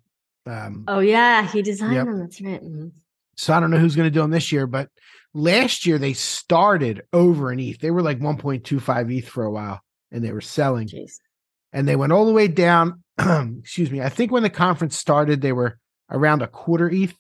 [0.47, 2.05] Um, Oh yeah, he designed Yep.
[2.07, 2.19] them.
[2.21, 2.63] That's right.
[2.63, 2.93] Mhm.
[3.37, 4.89] So I don't know who's going to do them this year, but
[5.35, 7.79] last year they started over an ETH.
[7.81, 11.15] They were like 1.25 ETH for a while and they were selling Jeez.
[11.73, 13.03] and they went all the way down.
[13.19, 14.01] excuse me.
[14.01, 15.79] I think when the conference started, they were
[16.11, 17.15] around a quarter ETH.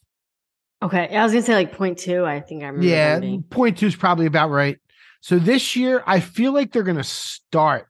[0.82, 2.24] Okay, I was gonna say like point two.
[2.26, 2.86] I think I remember.
[2.86, 3.42] Yeah, them being.
[3.44, 4.78] point two is probably about right.
[5.22, 7.88] So this year, I feel like they're going to start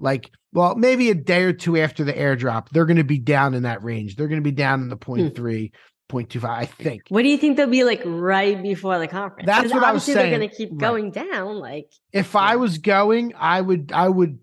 [0.00, 3.54] like, well, maybe a day or two after the airdrop, they're going to be down
[3.54, 4.16] in that range.
[4.16, 5.12] They're going to be down in the Hmm.
[5.12, 5.70] 0.3,
[6.10, 7.02] 0.25, I think.
[7.08, 9.46] What do you think they'll be like right before the conference?
[9.46, 10.32] that's what I was obviously They're saying.
[10.40, 10.80] gonna keep Right.
[10.80, 11.56] going down.
[11.60, 14.40] Like if I was going, I would I would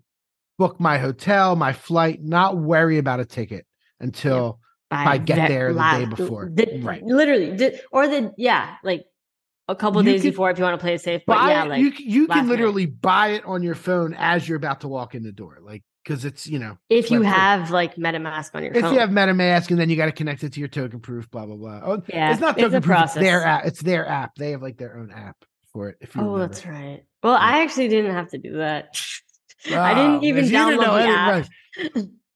[0.57, 3.65] book my hotel, my flight, not worry about a ticket
[3.99, 6.49] until I get there the day before.
[6.53, 7.03] the- Right.
[7.03, 9.03] Literally, or the yeah, like
[9.67, 11.21] a couple days could before if you want to play it safe.
[11.27, 12.49] But buy yeah, like you you can minute.
[12.49, 15.83] literally buy it on your phone as you're about to walk in the door, like
[16.03, 17.25] because it's you know if you Web3.
[17.25, 18.79] have like MetaMask on your phone.
[18.79, 18.93] if phone.
[18.93, 21.45] you have MetaMask and then you got to connect it to your token proof, blah
[21.45, 21.81] blah blah.
[21.83, 23.03] Oh, Yeah, it's not it's token proof.
[23.03, 23.65] It's their app.
[23.65, 24.35] It's their app.
[24.35, 25.35] They have like their own app
[25.73, 25.97] for it.
[26.01, 26.47] If you oh, remember.
[26.53, 27.03] that's right.
[27.23, 28.97] Well, I actually didn't have to do that.
[29.71, 31.47] I Oh, didn't ah, even if you didn't download know the app.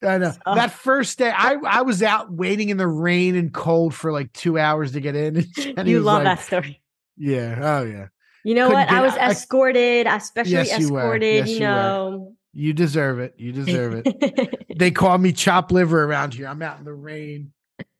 [0.03, 3.53] I know So- that first day, I I was out waiting in the rain and
[3.53, 5.45] cold for like two hours to get in.
[5.77, 6.81] And you love like, that story.
[7.17, 7.57] Yeah.
[7.61, 8.07] Oh yeah.
[8.43, 8.91] You know couldn't what?
[8.91, 10.99] I was I- escorted, especially Yes, you were.
[10.99, 11.67] escorted, Yes, you you were.
[11.67, 12.33] know.
[12.53, 13.35] You deserve it.
[13.37, 14.65] You deserve it.
[14.77, 16.47] they call me chop liver around here.
[16.47, 17.53] I'm out in the rain.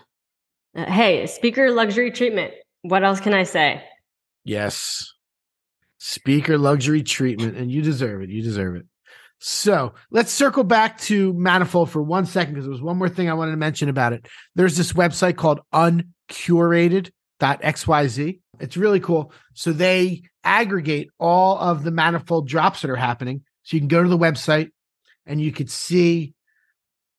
[0.76, 2.54] Uh, hey, speaker luxury treatment.
[2.84, 3.84] What else can I say?
[4.44, 5.12] Yes.
[5.98, 8.30] Speaker luxury treatment, and you deserve it.
[8.30, 8.86] You deserve it.
[9.46, 13.30] So let's circle back to Manifold for one second because there was one more thing
[13.30, 14.26] I wanted to mention about it.
[14.56, 18.40] There's this website called uncurated.xyz.
[18.62, 19.34] It's really cool.
[19.54, 23.42] So they aggregate all of the Manifold drops that are happening.
[23.64, 24.72] So you can go to the website
[25.26, 26.36] and you could see,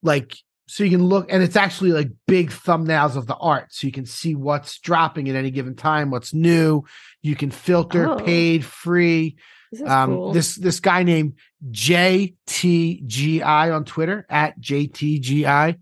[0.02, 0.34] like,
[0.66, 3.66] so you can look, and it's actually like big thumbnails of the art.
[3.74, 6.84] So you can see what's dropping at any given time, what's new.
[7.20, 8.16] You can filter Oh.
[8.16, 9.37] paid, free.
[9.78, 10.32] This Um, cool.
[10.32, 11.34] this this guy named
[11.70, 15.78] JTGI on Twitter at JTGI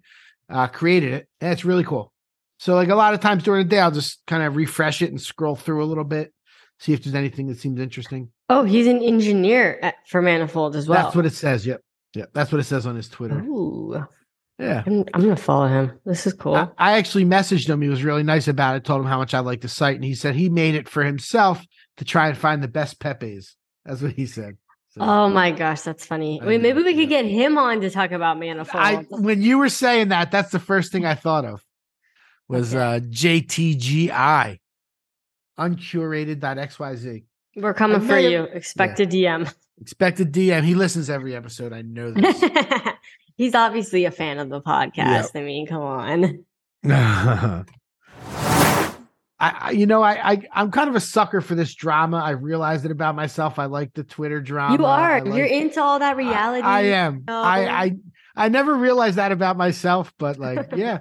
[0.49, 2.13] uh, created it, and it's really cool.
[2.59, 5.11] So like a lot of times during the day, I'll just kind of refresh it
[5.11, 6.33] and scroll through a little bit,
[6.79, 8.31] see if there's anything that seems interesting.
[8.49, 11.03] oh, he's an engineer at, for Manifold as well.
[11.03, 11.67] That's what it says.
[11.67, 11.81] Yep,
[12.15, 12.31] yep.
[12.35, 13.39] That's what it says on his Twitter.
[13.41, 14.05] Ooh,
[14.59, 14.83] Yeah.
[14.87, 15.99] I'm, I'm gonna follow him.
[16.05, 16.55] This is cool.
[16.55, 17.81] I, I actually messaged him.
[17.83, 18.85] He was really nice about it.
[18.85, 21.03] Told him how much I like the site, and he said he made it for
[21.03, 21.65] himself
[21.97, 23.57] to try and find the best Pepe's.
[23.85, 24.57] That's what he said.
[24.91, 26.41] So- oh my gosh, that's funny.
[26.41, 28.83] I Wait, maybe we could get him on to talk about Manifold.
[28.83, 31.65] I when you were saying that, that's the first thing I thought of
[32.49, 32.97] was Okay.
[32.97, 34.59] uh JTGI
[35.59, 37.25] uncurated.xyz.
[37.57, 38.45] We're coming for you.
[38.45, 39.53] Expect a DM.
[39.81, 40.63] Expect a DM.
[40.63, 41.73] He listens every episode.
[41.73, 42.43] I know this.
[43.37, 45.31] He's obviously a fan of the podcast.
[45.35, 46.45] I mean, come on.
[49.51, 52.19] I, you know, I, I I'm kind of a sucker for this drama.
[52.19, 53.59] I realized it about myself.
[53.59, 54.77] I like the Twitter drama.
[54.79, 55.21] You are.
[55.25, 56.63] Like- You're into all that reality.
[56.63, 57.25] I, I am.
[57.29, 57.35] show.
[57.35, 57.93] I I
[58.37, 61.01] I never realized that about myself, but like, yeah.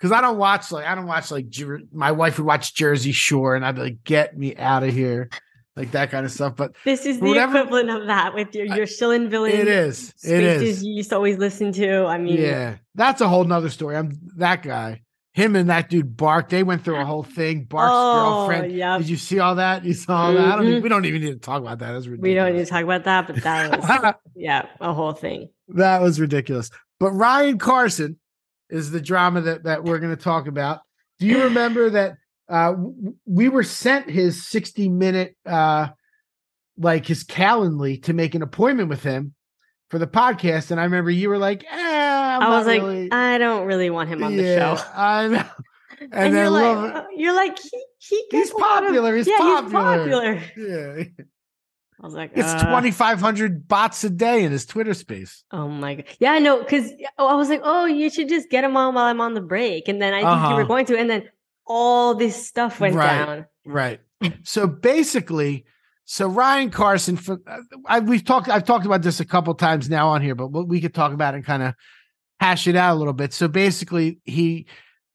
[0.00, 3.12] Cause I don't watch like I don't watch like Jer- my wife would watch Jersey
[3.12, 5.30] Shore and I'd be like, get me out of here.
[5.76, 6.54] Like that kind of stuff.
[6.56, 9.52] But This is the whatever- equivalent of that with your your shilling villain.
[9.52, 10.12] it is.
[10.22, 10.82] It is.
[10.84, 12.04] you used to always listen to.
[12.06, 12.76] I mean, Yeah.
[12.94, 13.96] That's a whole nother story.
[13.96, 15.02] I'm that guy.
[15.34, 17.64] Him and that dude Bark, they went through a whole thing.
[17.64, 18.72] Bark's Oh, girlfriend.
[18.72, 18.98] yep.
[19.00, 19.84] Did you see all that?
[19.84, 20.40] You saw all that?
[20.46, 21.92] I don't we don't even need to talk about that.
[21.92, 22.22] That's ridiculous.
[22.22, 25.48] we don't need to talk about that, but that was yeah, a whole thing.
[25.68, 26.70] that was ridiculous.
[27.00, 28.18] But Ryan Carson
[28.70, 30.80] is the drama that that we're going to talk about.
[31.18, 32.14] Do you remember that
[32.48, 32.74] uh
[33.26, 35.88] we were sent his 60 minute uh
[36.78, 39.34] like his Calendly to make an appointment with him
[39.90, 41.93] for the podcast and I remember you were like, eh,
[42.42, 44.84] I'm i was like, really- I don't really want him on the Yeah, show.
[44.94, 45.44] I know.
[46.00, 49.16] And, And, then you're like, love uh, you're like, he, he He's lot of- popular,
[49.16, 50.34] he's yeah, popular.
[50.34, 50.98] He's popular.
[50.98, 51.04] yeah.
[52.00, 55.44] I was like, It's uh, 2500 bots a day in his Twitter space.
[55.52, 56.04] Oh my god!
[56.18, 59.04] Yeah, I know because I was like, oh, you should just get him on while
[59.04, 60.56] I'm on the break, and then I think you Uh-huh.
[60.56, 61.30] were going to, and then
[61.66, 63.06] all this stuff went Right.
[63.24, 63.46] down.
[63.64, 64.00] Right.
[64.42, 65.64] So basically,
[66.04, 69.88] so Ryan Carson, for uh, I, we've talked, I've talked about this a couple times
[69.88, 71.74] now on here, but what we could talk about and kind of
[72.44, 73.32] hash it out a little bit.
[73.32, 74.66] So basically, he,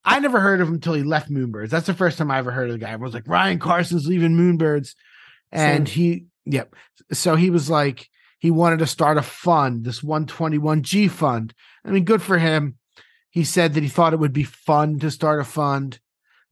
[0.03, 1.69] I never heard of him until he left Moonbirds.
[1.69, 2.91] That's the first time I ever heard of the guy.
[2.91, 4.95] I was like, Ryan Carson's leaving Moonbirds,
[5.51, 6.73] and he, yep.
[7.13, 11.53] So he was like, he wanted to start a fund, this 121G fund.
[11.85, 12.77] I mean, good for him.
[13.29, 15.99] He said that he thought it would be fun to start a fund.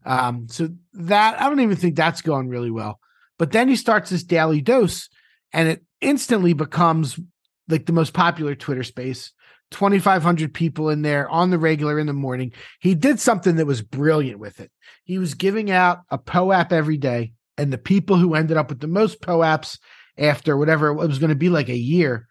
[0.05, 2.99] Um, so that I don't even think that's going really well.
[3.39, 5.09] But then he starts this daily dose,
[5.51, 7.19] and it instantly becomes
[7.67, 9.31] like the most popular Twitter space.
[9.71, 12.53] 2,500 people in there on the regular in the morning.
[12.79, 14.71] He did something that was brilliant with it.
[15.03, 18.79] He was giving out a POAP every day, and the people who ended up with
[18.79, 19.79] the most POAPs
[20.17, 22.27] after whatever it was going to be like a year,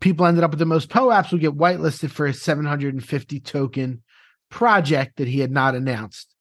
[0.00, 4.02] people ended up with the most POAPs would get whitelisted for a 750 token
[4.50, 6.34] project that he had not announced.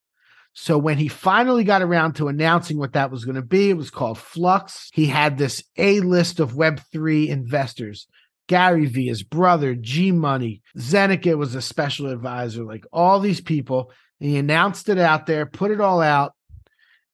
[0.53, 3.77] So when he finally got around to announcing what that was going to be, it
[3.77, 4.89] was called Flux.
[4.93, 8.07] He had this A list of Web3 investors.
[8.53, 13.91] Gary V, his brother, G Money, Zeneca was a special advisor, like all these people.
[14.21, 16.33] And he announced it out there, put it all out,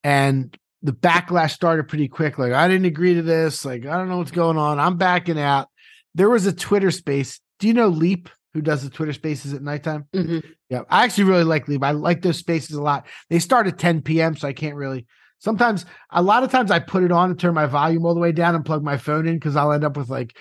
[0.03, 2.37] and the backlash started pretty quick.
[2.37, 3.63] Like, I didn't agree to this.
[3.63, 4.81] Like, I don't know what's going on.
[4.81, 5.69] I'm backing out.
[6.13, 7.39] There was a Twitter space.
[7.59, 10.07] Do you know Leap, who does the Twitter spaces at nighttime?
[10.13, 10.43] Mhm.
[10.69, 11.85] Yeah, I actually really like Leap.
[11.85, 13.07] I like those spaces a lot.
[13.29, 15.05] They start at 10 p.m., so I can't really.
[15.39, 18.19] Sometimes, a lot of times, I put it on and turn my volume all the
[18.19, 20.35] way down and plug my phone in because I'll end up with like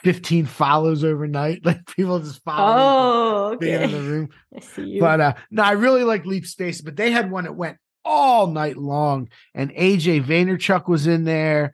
[0.00, 1.64] 15 follows overnight.
[1.64, 3.98] Like people just follow me Oh, in the okay.
[4.00, 4.28] room.
[4.56, 5.00] I see you.
[5.00, 8.48] But uh no, I really like Leap Space, but they had one that went all
[8.48, 11.72] night long, and AJ Vaynerchuk was in there,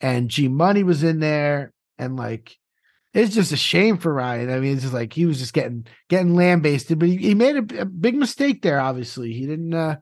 [0.00, 2.56] and G Money was in there, and like
[3.14, 4.50] it's just a shame for Ryan.
[4.50, 7.56] I mean, it's just like he was just getting getting lambasted, but he, he made
[7.72, 8.80] a, a big mistake there.
[8.80, 9.96] Obviously, he didn't uh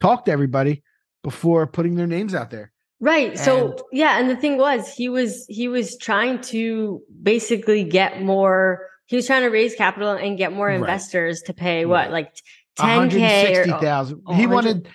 [0.00, 0.82] talk to everybody
[1.22, 2.72] before putting their names out there.
[3.00, 3.38] Right.
[3.38, 8.86] So yeah, and the thing was he was he was trying to basically get more
[9.06, 10.78] he was trying to raise capital and get more Right.
[10.78, 12.10] investors to pay Right.
[12.10, 12.34] what like
[12.78, 14.22] 10k or 160,000.
[14.26, 14.88] oh, he 100 wanted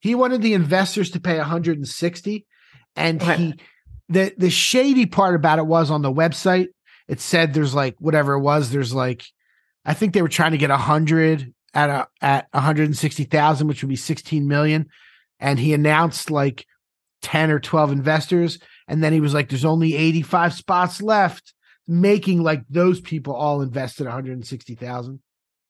[0.00, 2.46] he wanted the investors to pay 160
[2.96, 3.36] and Okay.
[3.36, 3.54] he
[4.08, 6.68] the the shady part about it was on the website
[7.08, 9.24] it said there's like whatever it was there's like
[9.84, 13.96] I think they were trying to get 100 at a at 160,000 which would be
[13.96, 14.88] 16 million
[15.38, 16.66] and he announced like
[17.22, 18.58] 10 or 12 investors.
[18.88, 21.54] And then he was like there's only 85 spots left
[21.86, 25.20] making like those people all invested 160,000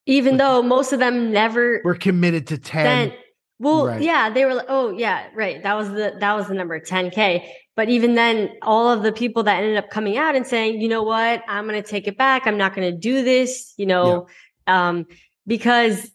[0.06, 3.12] even though most of them never we're committed to 10 then
[3.58, 4.02] well Right.
[4.02, 5.62] yeah they were like oh yeah right.
[5.62, 9.42] That was the that was the number 10k but even then all of the people
[9.44, 11.42] that ended up coming out and saying you know what?
[11.48, 12.46] I'm going to take it back.
[12.46, 14.26] I'm not going to do this you know?
[14.66, 15.06] Um
[15.46, 16.10] because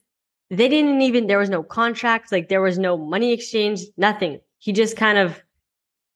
[0.51, 4.71] they didn't even there was no contract like there was no money exchange nothing he
[4.73, 5.41] just kind of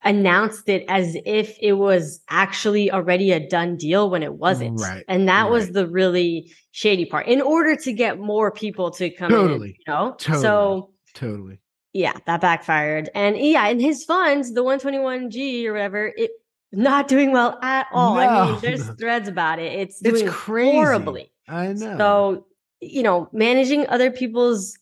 [0.03, 5.03] announced it as if it was actually already a done deal when it wasn't Right,
[5.09, 9.31] and that was the really shady part in order to get more people to come
[9.31, 10.41] in Totally, you know totally.
[10.41, 11.59] so totally
[11.91, 13.09] yeah, that backfired.
[13.15, 16.29] And yeah, and his funds, the 121G or whatever, it
[16.71, 18.15] not doing well at all.
[18.17, 18.93] I mean, there's no.
[18.99, 19.73] threads about it.
[19.73, 20.75] It's It's doing crazy.
[20.77, 21.31] horribly.
[21.47, 21.97] I know.
[21.97, 22.45] So,
[22.79, 24.77] you know, managing other people's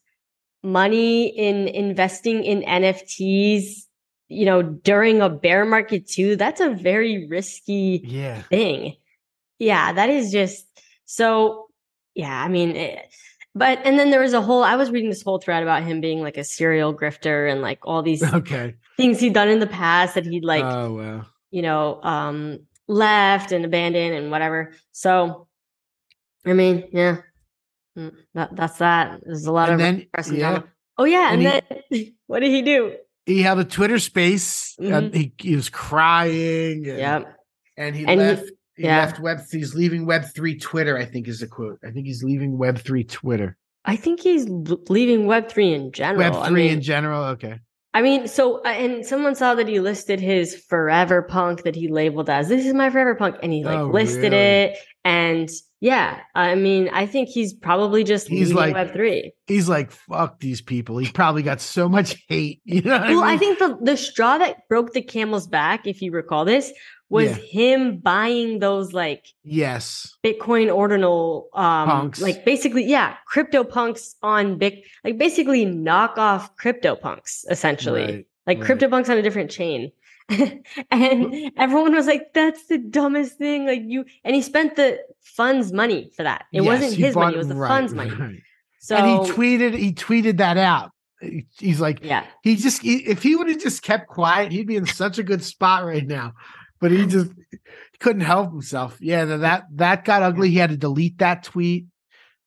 [0.68, 3.86] money in investing in NFTs,
[4.28, 8.42] you know, during a bear market too, that's a very risky yeah.
[8.44, 8.96] thing.
[9.60, 10.68] Yeah, that is just
[11.06, 11.68] so.
[12.14, 13.08] Yeah, I mean, it,
[13.56, 16.02] But and then there was a whole I was reading this whole thread about him
[16.02, 18.76] being like a serial grifter and like all these Okay.
[18.98, 21.26] things he'd done in the past that he'd like oh wow.
[21.50, 24.74] you know, um, left and abandoned and whatever.
[24.92, 25.48] So,
[26.46, 27.18] I mean, yeah,
[28.34, 29.20] that that's that.
[29.26, 30.62] There's a lot And of then- pressing yeah.
[30.98, 32.96] Oh yeah, and, And then what did he do?
[33.26, 34.76] He held a Twitter space.
[34.80, 35.14] Mhm.
[35.14, 36.88] he, he was crying.
[36.88, 37.36] And, Yep.
[37.78, 38.44] And he And left.
[38.76, 39.00] He, yeah.
[39.00, 39.40] left Web.
[39.52, 40.98] He's leaving Web three Twitter.
[40.98, 41.80] I think is the quote.
[41.86, 43.58] I think he's leaving Web three Twitter.
[43.86, 44.48] I think he's
[44.90, 46.20] leaving Web three in general.
[46.32, 47.24] Web I three mean, in general.
[47.36, 47.60] Okay.
[47.94, 51.88] I mean, so uh, and someone saw that he listed his forever punk that he
[51.88, 54.36] labeled as this is my forever punk, and he like Oh, listed really?
[54.36, 54.78] it.
[55.04, 55.50] And
[55.80, 59.34] yeah, I mean, I think he's probably just He's like- Web three.
[59.46, 60.98] He's like, fuck these people.
[60.98, 62.62] He probably got so much hate.
[62.66, 63.00] You know.
[63.00, 63.40] Well, I mean?
[63.40, 66.72] think the the straw that broke the camel's back, if you recall this,
[67.10, 67.36] was Yeah.
[67.36, 70.14] him buying those like yes.
[70.26, 72.22] Bitcoin ordinal, um, Punks.
[72.22, 78.58] like basically, yeah, crypto punks on big, like basically knockoff crypto punks, essentially, Right, like
[78.58, 78.66] right.
[78.66, 79.92] crypto punks on a different chain.
[80.92, 85.72] and everyone was like, "That's the dumbest thing!" Like you, and he spent the fund's
[85.72, 86.46] money for that.
[86.52, 88.12] It Yes, wasn't his money; it was the right, fund's money.
[88.12, 88.40] right.
[88.80, 89.74] So and he tweeted.
[89.78, 90.92] He tweeted that out.
[91.60, 94.76] He's like, yeah, he just he, if he would have just kept quiet, he'd be
[94.76, 96.34] in such a good spot right now.
[96.80, 98.98] But he just he couldn't help himself.
[99.02, 100.50] Yeah, that that got ugly.
[100.50, 101.88] He had to delete that tweet.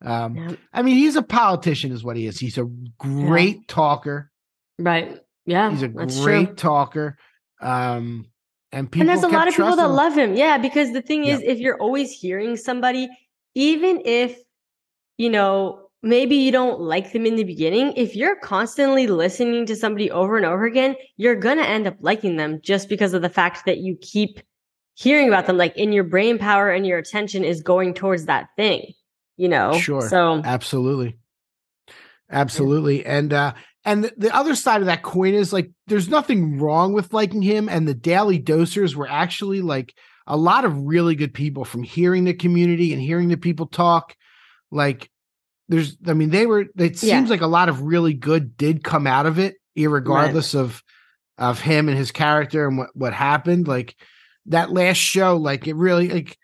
[0.04, 0.52] Um, Yeah.
[0.72, 2.38] I mean, he's a politician, is what he is.
[2.38, 2.64] He's a
[2.98, 4.30] great talker.
[4.78, 6.24] right, yeah, He's a that's true.
[6.24, 7.18] great talker.
[7.60, 8.26] Um,
[8.72, 9.92] and people and there's a lot of people that him.
[9.92, 11.50] love him yeah because the thing is Yeah.
[11.50, 13.08] if you're always hearing somebody
[13.54, 14.38] even if
[15.18, 19.74] you know maybe you don't like them in the beginning if you're constantly listening to
[19.74, 23.28] somebody over and over again you're gonna end up liking them just because of the
[23.28, 24.40] fact that you keep
[24.94, 28.46] hearing about them like in your brain power and your attention is going towards that
[28.56, 28.92] thing
[29.36, 30.08] you know Sure.
[30.08, 31.16] so Absolutely.
[32.30, 33.04] Absolutely.
[33.04, 33.52] And uh
[33.84, 37.42] and the, the other side of that coin is like there's nothing wrong with liking
[37.42, 39.94] him and the daily dosers were actually like
[40.26, 44.14] a lot of really good people from hearing the community and hearing the people talk.
[44.70, 45.10] Like
[45.68, 47.16] there's I mean they were it Yeah.
[47.18, 50.82] seems like a lot of really good did come out of it irregardless of
[51.38, 53.66] of him and his character and what what happened.
[53.66, 53.96] Like
[54.46, 56.36] that last show like it really like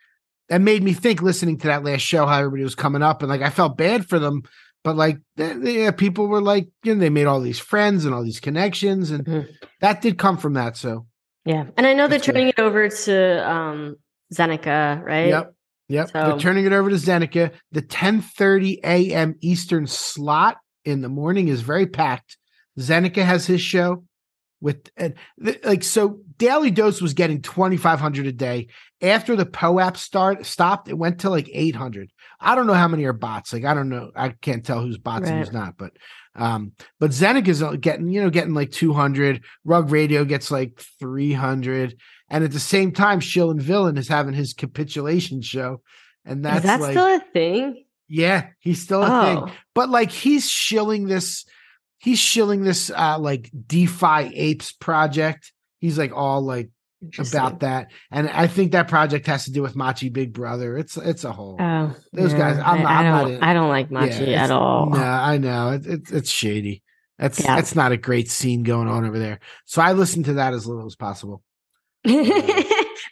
[0.48, 3.28] that made me think listening to that last show how everybody was coming up and
[3.28, 4.42] like I felt bad for them
[4.86, 8.22] but like yeah, people were like you know they made all these friends and all
[8.22, 9.48] these connections and Mhm.
[9.80, 11.06] that did come from that so
[11.44, 12.34] yeah and i know they're That's good.
[12.34, 13.96] turning it over to um
[14.32, 15.54] zeneca right yep
[15.88, 19.34] yep they're turning it over to Zeneca the 10:30 a.m.
[19.40, 22.36] Eastern slot in the morning is very packed
[22.78, 24.04] Zeneca has his show
[24.60, 28.68] with and th- like so Daily Dose was getting 2500 a day
[29.02, 33.04] after the POAP start stopped it went to like 800 I don't know how many
[33.04, 35.92] are bots like I don't know I can't tell who's bots and who's not but
[36.34, 41.96] um but is getting you know getting like 200 Rug Radio gets like 300
[42.28, 45.82] and at the same time Shill and Villain is having his capitulation show
[46.24, 47.84] and that's that like still a thing?
[48.08, 49.24] Yeah he's still a oh.
[49.46, 51.44] thing but like he's shilling this
[51.98, 55.52] he's shilling this uh like defi apes project.
[55.80, 56.70] He's like all like.
[57.18, 60.96] About that and i think that project has to do with machi big brother it's
[60.96, 63.42] it's a whole Oh, Those guys, I'm I, I I'm not don't.
[63.42, 64.90] I don't like Machi it's- at all.
[64.90, 66.82] no i know it, it's it's shady
[67.18, 67.56] that's Yeah.
[67.56, 70.66] that's not a great scene going on over there so i listen to that as
[70.66, 71.42] little as possible
[72.08, 72.62] uh,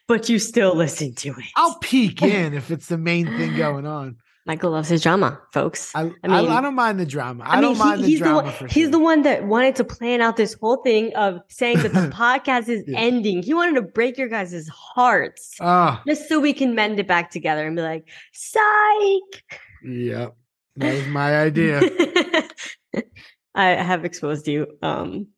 [0.06, 1.44] but you still listen to it.
[1.56, 5.90] i'll peek in if it's the main thing going on Michael loves his drama, folks.
[5.94, 6.06] i, I I,
[6.42, 8.24] mean- I don't mind the drama i, I, mean, don't mind he- the he's the
[8.26, 8.52] drama one.
[8.52, 8.90] for He's sure.
[8.90, 12.68] the one that wanted to plan out this whole thing of saying that the podcast
[12.68, 12.98] is Yeah.
[12.98, 13.42] ending.
[13.42, 17.30] He wanted to break your guys' hearts oh just so we can mend it back
[17.30, 19.44] together and be like, "Psych."
[19.82, 20.28] yeah
[20.76, 21.80] that was my idea
[23.54, 24.66] I have exposed you.
[24.82, 25.28] Um,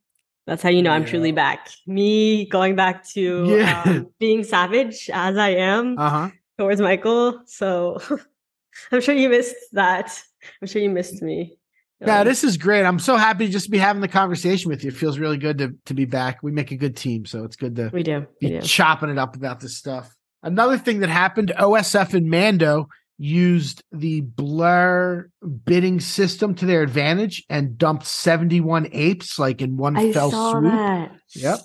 [0.47, 1.69] that's how you know I'm truly back.
[1.87, 3.83] Me going back to Yeah.
[3.85, 7.43] um, being savage as I am uh-huh towards Michael.
[7.47, 7.99] So
[8.93, 10.19] I'm sure you missed that.
[10.63, 11.59] I'm sure you missed me.
[12.01, 12.85] Yeah, Um, this is great.
[12.85, 14.89] I'm so happy to just be having the conversation with you.
[14.91, 16.43] It feels really good to to be back.
[16.43, 18.27] We make a good team, so it's good to we do.
[18.43, 18.67] We be do.
[18.67, 20.15] chopping it up about this stuff.
[20.43, 25.27] Another thing that happened, OSF and Mando used the blur
[25.65, 30.53] bidding system to their advantage and dumped 71 apes like in one I fell saw
[30.53, 30.65] swoop.
[30.65, 31.13] that.
[31.35, 31.59] Yep.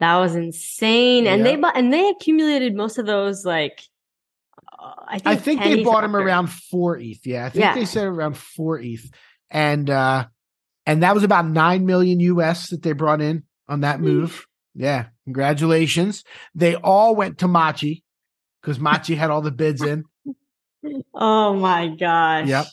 [0.00, 1.26] That was insane.
[1.26, 1.72] And they Yep.
[1.74, 3.82] and they accumulated most of those like
[5.08, 6.18] I think, I think they bought after.
[6.18, 7.26] around 4 ETH.
[7.26, 7.74] Yeah, I think Yeah.
[7.74, 9.10] they said around 4 ETH.
[9.50, 10.26] And uh
[10.86, 14.46] and that was about 9 million US that they brought in on that move.
[14.74, 16.24] Yeah, congratulations.
[16.54, 18.02] They all went to Machi
[18.60, 20.04] because Machi had all the bids in.
[21.14, 22.46] Oh my gosh.
[22.46, 22.66] Yep.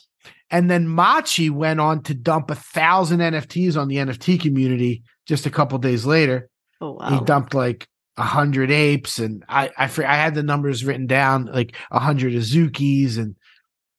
[0.50, 5.46] And then Machi went on to dump a thousand NFTs on the NFT community just
[5.46, 6.50] a couple days later.
[6.78, 7.08] Oh wow.
[7.08, 11.46] He dumped like a hundred apes, and I I I had the numbers written down,
[11.46, 13.36] like a hundred Azukis and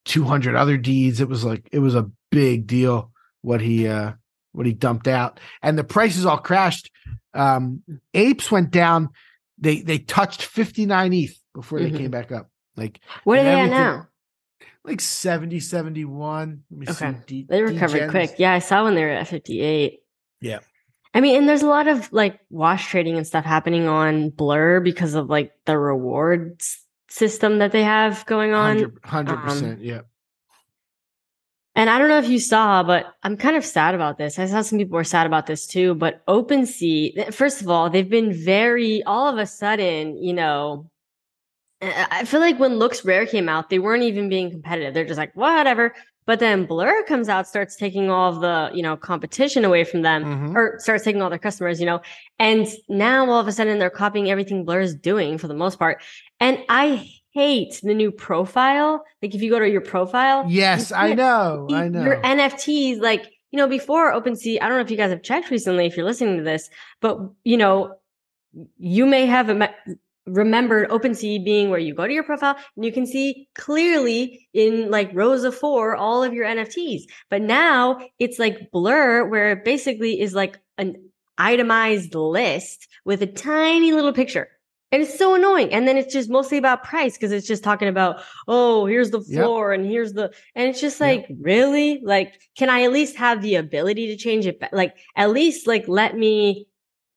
[0.06, 1.20] two hundred other deeds.
[1.22, 3.12] It was like it was a big deal
[3.42, 4.14] what he uh
[4.52, 6.92] what he dumped out, and the prices all crashed.
[7.34, 7.82] Um,
[8.14, 9.10] apes went down.
[9.58, 11.98] They they touched fifty nine ETH before they Mhm.
[11.98, 12.50] came back up.
[12.76, 14.08] Like what are they at now?
[14.86, 16.64] like 70, 71.
[16.70, 17.12] Let me Okay.
[17.14, 17.18] see.
[17.44, 18.10] D- They recovered degens.
[18.10, 18.32] quick.
[18.38, 20.00] Yeah, I saw when they were at 58.
[20.42, 20.60] Yeah.
[21.14, 24.80] I mean, and there's a lot of like wash trading and stuff happening on Blur
[24.80, 28.80] because of like the rewards system that they have going on.
[28.80, 29.82] 100 Um, percent.
[29.84, 30.02] Yeah.
[31.76, 34.38] And I don't know if you saw, but I'm kind of sad about this.
[34.38, 35.96] I saw some people were sad about this too.
[35.96, 40.90] But OpenSea, first of all, they've been very all of a sudden, you know.
[41.82, 44.94] I I feel like when Looks Rare came out, they weren't even being competitive.
[44.94, 45.94] They're just like whatever.
[46.26, 50.02] But then Blur comes out, starts taking all of the you know competition away from
[50.04, 50.56] them, Mhm.
[50.56, 52.02] or starts taking all their customers, you know.
[52.40, 55.80] And now all of a sudden they're copying everything Blur is doing for the most
[55.80, 56.02] part.
[56.40, 59.04] And I hate the new profile.
[59.22, 61.68] Like if you go to your profile, Yes, you I know.
[61.72, 62.04] I know.
[62.04, 65.50] Your NFTs, like, you know, before OpenSea, I don't know if you guys have checked
[65.50, 66.70] recently, if you're listening to this,
[67.02, 67.96] but, you know,
[68.78, 69.50] you may have
[70.26, 74.90] remembered OpenSea being where you go to your profile and you can see clearly in
[74.90, 77.02] like rows of four all of your NFTs.
[77.30, 80.96] But now it's like Blur, where it basically is like an
[81.38, 84.48] itemized list with a tiny little picture.
[84.92, 85.74] And it's so annoying.
[85.74, 89.24] And then it's just mostly about price because it's just talking about, oh, here's the
[89.28, 89.36] Yep.
[89.36, 91.08] floor and here's the, and it's just Yep.
[91.10, 92.00] like, really?
[92.04, 94.62] Like, can I at least have the ability to change it?
[94.72, 96.68] Like, at least like let me,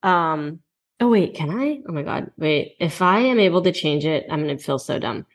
[0.02, 0.60] um,
[1.00, 1.80] oh wait, can I?
[1.88, 2.30] Oh my God.
[2.36, 5.26] Wait, if I am able to change it, I'm going to feel so dumb.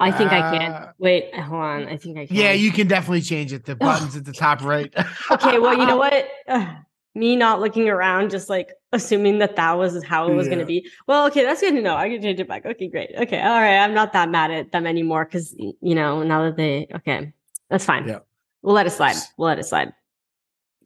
[0.00, 0.72] I think I can.
[0.72, 1.86] Uh, Wait, hold on.
[1.86, 2.34] I think I can.
[2.34, 3.66] Yeah, you can definitely change it.
[3.66, 4.90] The buttons at the top right.
[5.30, 6.26] okay, well, you know what?
[6.48, 6.68] Ugh,
[7.14, 10.64] me not looking around, just like assuming that that was how it was going to
[10.64, 10.88] be.
[11.06, 11.96] Well, okay, that's good to know.
[11.96, 12.64] I can change it back.
[12.64, 13.10] Okay, great.
[13.14, 13.78] Okay, all right.
[13.78, 17.32] I'm not that mad at them anymore because you know now that they okay,
[17.68, 18.08] that's fine.
[18.08, 18.20] Yeah.
[18.62, 19.16] We'll let it slide.
[19.36, 19.92] We'll let it slide.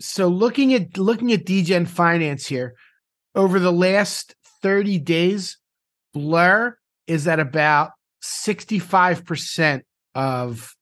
[0.01, 2.75] so looking at looking at DGen Finance here,
[3.35, 5.59] over the last 30 days,
[6.13, 6.77] Blur
[7.07, 7.91] is at about
[8.23, 9.83] 65%
[10.15, 10.75] of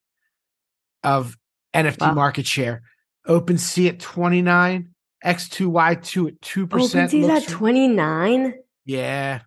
[1.02, 1.36] of
[1.74, 2.14] NFT Wow.
[2.14, 2.82] market share.
[3.26, 4.90] OpenSea at 29,
[5.24, 6.68] X2Y2 at 2%.
[6.68, 8.54] OpenSea's at 29.
[8.84, 9.40] Yeah.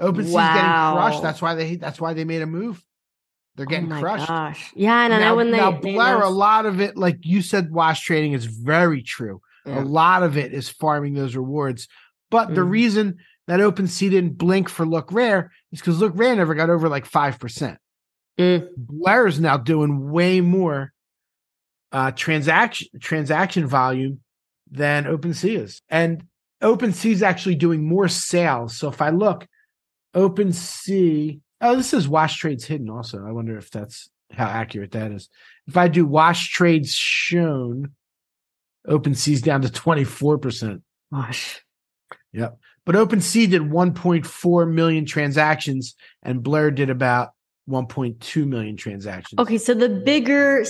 [0.00, 1.22] OpenSea's getting crushed.
[1.22, 2.82] That's why they that's why they made a move.
[3.56, 4.28] They're oh getting oh crushed.
[4.28, 4.72] Gosh.
[4.74, 7.18] Yeah, and I now, know when they, now they Blur, a lot of it, like
[7.22, 9.40] you said, wash trading is very true.
[9.64, 9.82] Yeah.
[9.82, 11.88] A lot of it is farming those rewards.
[12.36, 12.70] But the Mhm.
[12.70, 16.88] reason that OpenSea didn't blink for Look Rare is because Look Rare never got over
[16.88, 17.78] like five percent.
[18.38, 18.68] Mm.
[18.76, 20.92] Blur is now doing way more
[21.92, 24.20] uh, transaction transaction volume
[24.70, 26.24] than OpenSea is, and
[26.62, 28.76] OpenSea is actually doing more sales.
[28.76, 29.46] So if I look,
[30.14, 32.90] OpenSea, oh, this is Wash Trades hidden.
[32.90, 35.30] Also, I wonder if that's how accurate that is.
[35.66, 37.92] If I do Wash Trades shown,
[38.86, 40.82] OpenSea's down to twenty four percent.
[41.12, 41.62] Gosh.
[42.36, 42.58] Yep.
[42.84, 47.30] But OpenSea did 1.4 million transactions and Blur did about
[47.68, 49.38] 1.2 million transactions.
[49.40, 50.64] Okay, so the bigger,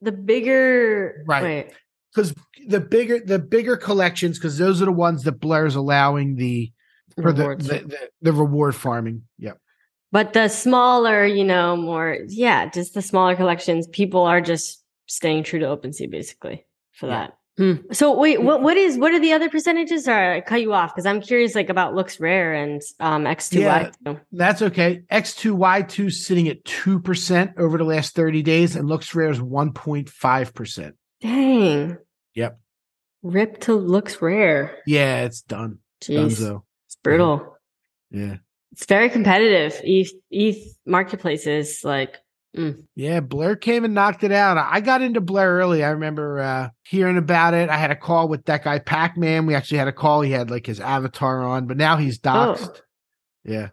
[0.00, 1.72] the bigger, Right.
[2.14, 2.34] Because
[2.66, 6.72] the bigger the bigger collections, because those are the ones that Blur's allowing the
[7.20, 7.66] for the, rewards.
[7.68, 9.22] the, the the reward farming.
[9.38, 9.58] Yep.
[10.10, 15.44] But the smaller, you know, more, yeah, just the smaller collections, people are just staying
[15.44, 17.26] true to OpenSea basically for Yeah.
[17.26, 17.37] that.
[17.58, 17.74] Hmm.
[17.90, 20.04] So wait, what what is what are the other percentages?
[20.04, 23.92] Sorry, I cut you off because I'm curious, like about looks rare and um X2Y.
[24.06, 24.14] Yeah.
[24.30, 25.02] That's okay.
[25.10, 30.92] X2Y2 sitting at 2% over the last 30 days and looks rare is 1.5%.
[31.20, 31.98] Dang.
[32.34, 32.60] Yep.
[33.24, 34.78] Rip to looks rare.
[34.86, 35.78] Yeah, it's done.
[36.00, 36.62] Jeez, Dunzo.
[36.86, 37.56] it's brutal.
[38.12, 38.36] Yeah.
[38.70, 39.80] It's very competitive.
[39.82, 42.18] ETH, ETH marketplaces, like,
[42.56, 42.84] mm.
[42.94, 44.58] Yeah, Blur came and knocked it out.
[44.58, 45.84] I got into Blur early.
[45.84, 47.68] I remember uh, hearing about it.
[47.68, 49.46] I had a call with that guy Pac Man.
[49.46, 50.20] We actually had a call.
[50.22, 52.80] He had like his avatar on, but now he's doxxed.
[53.44, 53.68] Yeah,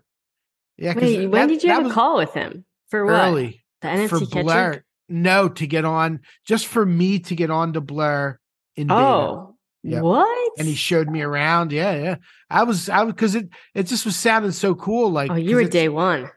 [0.78, 0.93] yeah.
[0.95, 0.99] Oh.
[0.99, 3.13] wait, when did you have a call with him for what?
[3.13, 4.19] Early The for.
[4.26, 4.84] Blur.
[5.07, 8.39] No, to get on, just for me to get on to Blur
[8.76, 8.99] in beta.
[8.99, 10.01] Oh, Yep.
[10.01, 10.51] what?
[10.57, 11.71] And he showed me around.
[11.71, 12.15] Yeah, yeah.
[12.49, 15.11] I was, I was, because it, it just was sounding so cool.
[15.11, 16.32] Like, oh, you were day one.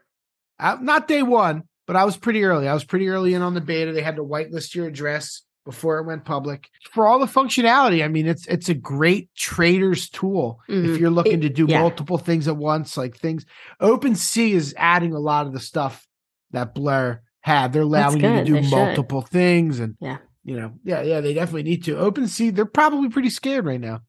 [0.59, 2.67] I, not day one, but I was pretty early.
[2.67, 3.91] I was pretty early in on the beta.
[3.91, 8.03] They had to whitelist your address before it went public for all the functionality.
[8.05, 10.93] I mean, it's it's a great trader's tool Mhm.
[10.93, 11.79] if you're looking to do yeah.
[11.81, 12.95] multiple things at once.
[12.95, 13.43] Like things,
[13.81, 16.07] OpenSea is adding a lot of the stuff
[16.51, 17.73] that Blur had.
[17.73, 18.71] They're allowing you to do They should.
[18.71, 20.17] multiple things, and Yeah.
[20.43, 21.95] you know, yeah, yeah, they definitely need to.
[21.95, 24.01] OpenSea, they're probably pretty scared right now.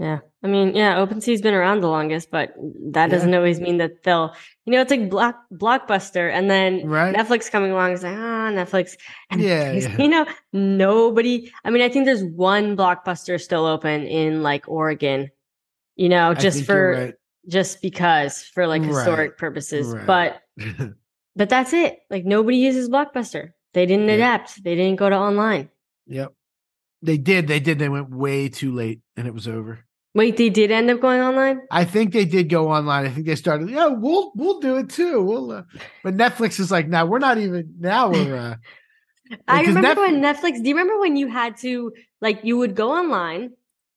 [0.00, 0.20] Yeah.
[0.42, 2.54] I mean, yeah, OpenSea's been around the longest, but
[2.92, 3.14] that Yeah.
[3.14, 4.34] doesn't always mean that they'll,
[4.64, 7.14] you know, it's like block, Blockbuster and then Right.
[7.14, 8.96] Netflix coming along is like, ah, Netflix.
[9.30, 9.96] And, Yeah, yeah.
[9.98, 10.24] you know,
[10.54, 15.30] nobody, I mean, I think there's one Blockbuster still open in like Oregon,
[15.96, 17.14] you know, just for, right.
[17.46, 18.88] just because for like Right.
[18.92, 19.88] historic purposes.
[19.94, 20.06] Right.
[20.06, 20.42] But,
[21.36, 21.98] but that's it.
[22.08, 23.50] Like nobody uses Blockbuster.
[23.74, 24.14] They didn't Yeah.
[24.14, 24.64] adapt.
[24.64, 25.68] They didn't go to online.
[26.06, 26.32] yep.
[27.02, 27.48] They did.
[27.48, 27.78] They did.
[27.78, 29.86] They went way too late and it was over.
[30.14, 31.60] Wait, they did end up going online?
[31.70, 33.06] I think they did go online.
[33.06, 35.22] I think they started, yeah, we'll we'll do it too.
[35.22, 35.62] We'll uh,
[36.02, 38.54] but Netflix is like, now we're not even now we're uh
[39.48, 40.62] I remember Netf- when Netflix.
[40.62, 43.52] Do you remember when you had to like you would go online,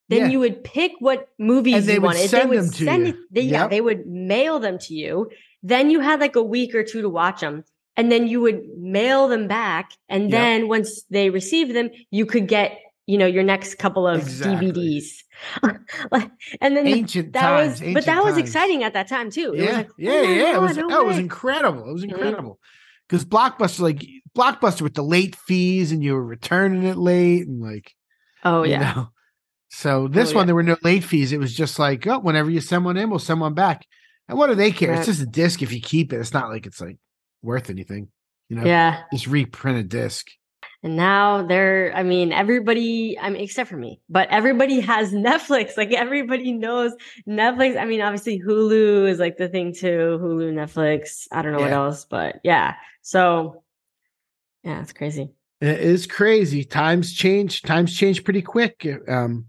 [0.10, 0.28] then Yeah.
[0.28, 2.30] you would pick what movies And they you would wanted.
[2.30, 3.14] send they would them to send you.
[3.14, 3.20] it.
[3.32, 5.32] They, Yeah, they would mail them to you.
[5.64, 7.64] Then you had like a week or two to watch them,
[7.98, 9.94] and then you would mail them back.
[10.10, 10.32] And Yep.
[10.32, 14.72] then once they received them, you could get you know your next couple of Exactly.
[14.72, 15.06] DVDs.
[16.12, 16.32] Like,
[16.62, 17.82] and then ancient that times.
[17.82, 19.54] was, but that was exciting at that time too.
[19.54, 20.56] It was Yeah, like, yeah, oh my yeah.
[20.56, 21.90] It was no oh, it was incredible.
[21.90, 22.10] It was Mhm.
[22.12, 22.60] incredible.
[23.10, 24.06] Because Blockbuster, like
[24.38, 27.94] Blockbuster with the late fees and you were returning it late and like
[28.44, 28.94] Oh you yeah.
[28.94, 29.10] know.
[29.70, 30.46] So this Oh, one yeah.
[30.48, 31.34] there were no late fees.
[31.34, 33.86] It was just like, oh, whenever you send one in, we'll send one back.
[34.30, 34.90] And what do they care?
[34.92, 35.00] Right.
[35.00, 36.18] It's just a disc if you keep it.
[36.20, 36.98] It's not like it's like
[37.42, 38.10] worth anything.
[38.50, 39.02] You know, Yeah.
[39.12, 40.28] just reprint a disc.
[40.84, 45.78] And now they're, I mean, everybody, I mean, except for me, but everybody has Netflix.
[45.78, 46.92] Like everybody knows
[47.28, 47.80] Netflix.
[47.80, 50.20] I mean, obviously Hulu is like the thing too.
[50.22, 51.28] Hulu, Netflix.
[51.32, 52.76] I don't know what else, but yeah.
[53.02, 53.64] So
[54.64, 55.32] yeah, it's crazy.
[55.62, 56.66] It is crazy.
[56.66, 57.62] Times change.
[57.62, 58.86] Times change pretty quick.
[59.08, 59.46] Um,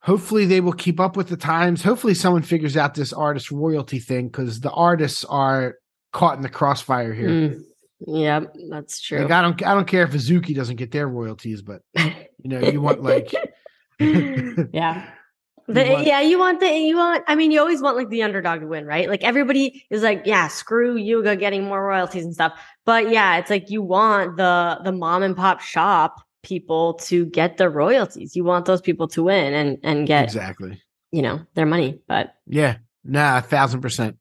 [0.00, 1.82] hopefully they will keep up with the times.
[1.82, 5.78] Hopefully someone figures out this artist royalty thing because the artists are
[6.12, 7.28] caught in the crossfire here.
[7.28, 7.62] Mm,
[8.00, 8.40] yeah,
[8.70, 9.20] that's true.
[9.20, 12.60] Like I don't I don't care if Azuki doesn't get their royalties, but you know,
[12.60, 13.32] you want like
[13.98, 15.10] yeah.
[15.68, 17.24] You want- yeah, you want the you want.
[17.26, 19.08] I mean, you always want like the underdog to win, right?
[19.08, 22.52] Like everybody is like, yeah, screw Yuga getting more royalties and stuff.
[22.84, 27.56] But yeah, it's like you want the the mom and pop shop people to get
[27.56, 28.36] the royalties.
[28.36, 30.80] You want those people to win and and get exactly.
[31.10, 31.98] you know their money.
[32.06, 34.18] But Yeah, nah, a thousand percent.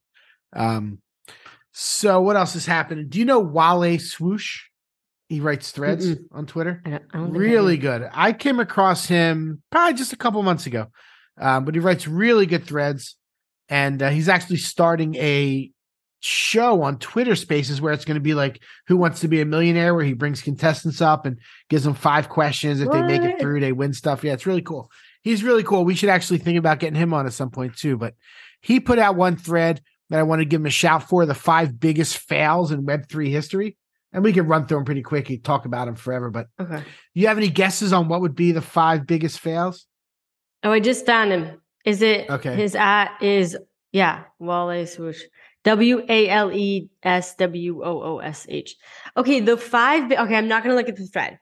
[0.52, 0.98] Um,
[1.78, 3.10] so what else is happening?
[3.10, 4.62] Do you know Wale Swoosh?
[5.28, 6.24] He writes threads Mm-mm.
[6.32, 6.82] on Twitter.
[6.86, 8.10] I don't, I don't think I Really good.
[8.14, 10.88] I came across him probably just a couple months ago,
[11.38, 13.18] um, but he writes really good threads,
[13.68, 15.70] and uh, he's actually starting a
[16.22, 19.46] show on Twitter Spaces where it's going to be like Who Wants to Be a
[19.46, 22.80] Millionaire, where he brings contestants up and gives them five questions.
[22.80, 24.24] If they make it through, they win stuff.
[24.24, 24.90] Yeah, it's really cool.
[25.24, 25.84] He's really cool.
[25.84, 27.98] We should actually think about getting him on at some point too.
[27.98, 28.14] But
[28.62, 31.34] he put out one thread that I want to give him a shout for: the
[31.34, 33.78] five biggest fails in Web three history.
[34.14, 36.30] And we can run through them pretty quick and talk about them forever.
[36.30, 36.82] But Okay.
[37.14, 39.88] you have any guesses on what would be the five biggest fails?
[40.64, 41.62] Oh, I just found him.
[41.84, 42.56] Is it Okay.
[42.56, 43.58] His at is
[43.92, 45.22] yeah, Wale Swoosh.
[45.66, 48.76] W A L E S W O O S H.
[49.18, 50.08] Okay, the five.
[50.10, 51.40] bi- Okay, I'm not gonna look at the thread.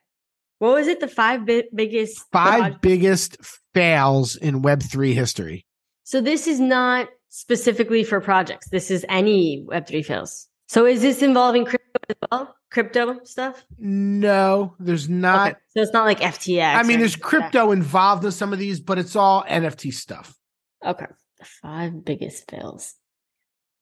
[0.60, 1.00] What was it?
[1.00, 3.38] The five bi- biggest Five biggest
[3.74, 5.66] fails in Web3 history.
[6.06, 8.70] So this is not specifically for projects.
[8.70, 10.48] This is any Web3 fails.
[10.68, 12.56] So is this involving crypto as well?
[12.70, 13.64] Crypto stuff?
[13.80, 15.50] No, there's not.
[15.50, 16.76] Okay, So it's not like FTX.
[16.76, 17.28] I mean, there's like that.
[17.28, 20.36] crypto involved in some of these, but it's all NFT stuff.
[20.86, 21.08] Okay.
[21.40, 22.94] The five biggest fails.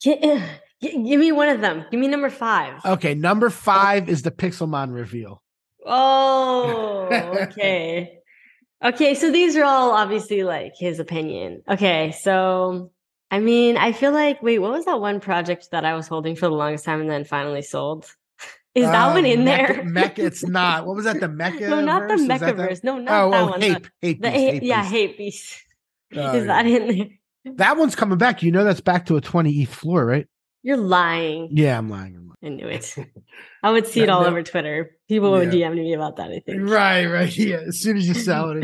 [0.02, 0.20] Gi-
[0.82, 1.86] gi- give me one of them.
[1.92, 2.84] Give me number five.
[2.86, 5.44] Okay, number five is the Pixelmon reveal.
[5.86, 7.10] Oh,
[7.52, 8.18] okay.
[8.84, 11.64] okay, so these are all obviously like his opinion.
[11.70, 12.92] Okay, so
[13.32, 16.36] I mean, I feel like wait, what was that one project that I was holding
[16.36, 18.06] for the longest time and then finally sold?
[18.76, 19.84] Is that Um, one in Mecha- there?
[19.86, 20.86] Mecha, it's not.
[20.86, 21.20] What was that?
[21.20, 21.70] The Mecha?
[21.70, 22.22] no, not the verse?
[22.22, 22.56] Is that that?
[22.56, 22.84] Mechaverse.
[22.84, 23.62] No, not Oh, that oh, one.
[23.62, 24.92] hate, hate, the beast, hate, yeah, beast.
[24.92, 25.64] Hape beast.
[26.14, 26.88] Oh, Is that in
[27.46, 27.54] there?
[27.56, 28.44] That one's coming back.
[28.44, 30.28] You know that's back to a 20 ETH floor, right?
[30.62, 31.48] You're lying.
[31.52, 32.16] Yeah, I'm lying.
[32.18, 32.38] I'm lying.
[32.44, 32.96] I knew it.
[33.64, 34.92] I would see it all that- over Twitter.
[35.08, 35.70] People would Yeah.
[35.70, 36.30] DM me about that.
[36.32, 36.70] I think.
[36.70, 37.36] Right, right.
[37.38, 37.62] Yeah.
[37.68, 38.64] As soon as you sell it,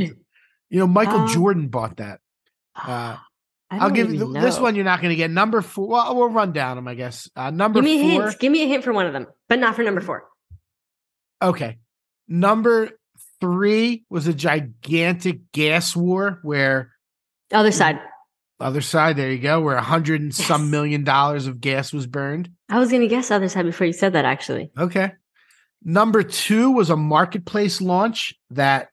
[0.69, 2.19] you know, Michael Um, Jordan bought that.
[2.75, 3.19] Uh, I
[3.69, 4.75] I'll give you this one.
[4.75, 5.87] You're not going to get number four.
[5.89, 7.29] Well, we'll run down them, I guess.
[7.35, 8.27] Uh, number Give me four.
[8.29, 8.39] hint.
[8.39, 10.23] Give me a hint for one of them, but not for number four.
[11.41, 11.77] Okay.
[12.27, 12.91] Number
[13.41, 16.91] three was a gigantic gas war where
[17.51, 17.99] Other side.
[18.59, 22.07] other side, there you go, where a hundred and some million dollars of gas was
[22.07, 22.49] burned.
[22.69, 24.25] I was gonna guess other side before you said that.
[24.25, 25.11] Actually, Okay.
[25.83, 28.89] Number two was a marketplace launch that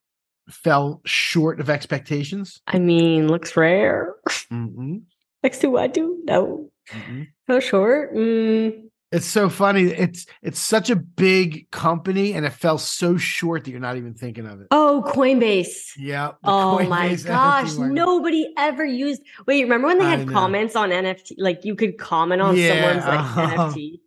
[0.49, 2.61] fell short of expectations.
[2.67, 4.15] I mean, looks rare.
[4.53, 5.03] Mm-mm,
[5.43, 6.21] Next to what do?
[6.25, 7.29] No, mm-mm.
[7.47, 8.15] so short.
[8.15, 9.85] Mm, It's so funny.
[9.85, 14.15] It's it's such a big company, and it fell so short that you're not even
[14.15, 14.67] thinking of it.
[14.71, 15.93] Oh, Coinbase.
[15.99, 16.33] Yeah.
[16.43, 19.23] Oh my Coinbase NFT gosh, nobody ever used.
[19.47, 21.35] Wait, remember when they had comments on NFT?
[21.39, 23.71] Like you could comment on Yeah, someone's like uh-huh.
[23.73, 24.01] NFT.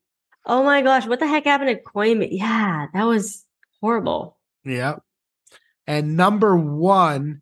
[0.46, 2.30] Oh my gosh, what the heck happened to Coinbase?
[2.32, 3.46] Yeah, that was
[3.82, 4.38] horrible.
[4.64, 4.96] Yeah.
[5.88, 7.42] And number one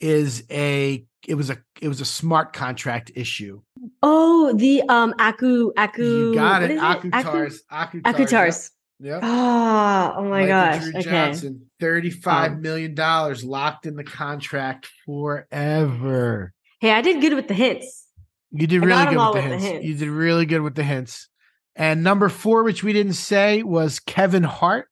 [0.00, 3.60] is a it was a it was a smart contract issue.
[4.02, 6.02] Oh, the um Aku Aku.
[6.02, 6.72] you got it.
[6.78, 7.58] Akutars.
[7.70, 8.02] Akutars.
[8.02, 8.70] Akutars.
[9.00, 9.20] Yep.
[9.22, 10.82] Ah, oh my Michael gosh.
[10.82, 11.02] Drew Okay.
[11.02, 16.52] Johnson, thirty-five Um, million dollars locked in the contract forever.
[16.80, 18.06] Hey, I did good with the hints.
[18.52, 19.86] You did I really good with the, with the hints.
[19.86, 21.28] You did really good with the hints.
[21.74, 24.88] And number four, which we didn't say, was Kevin Hart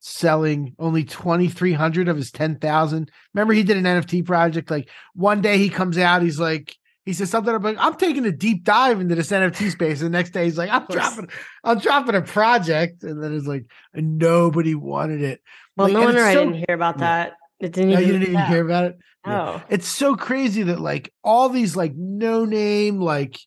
[0.00, 3.10] selling only 2,300 of his 10,000.
[3.34, 4.70] Remember, he did an NFT project.
[4.70, 8.32] Like one day he comes out, he's like, he says something about, I'm taking a
[8.32, 10.00] deep dive into this NFT space.
[10.00, 11.28] And the next day he's like, I'm dropping,
[11.62, 13.02] I'm dropping a project.
[13.04, 15.40] And then it's like, nobody wanted it.
[15.76, 17.34] Well, Like, no wonder it's I didn't hear about that.
[17.60, 18.06] It didn't No, even.
[18.06, 18.98] you didn't even hear about it.
[19.24, 23.38] Oh, It's so crazy that like all these like no name like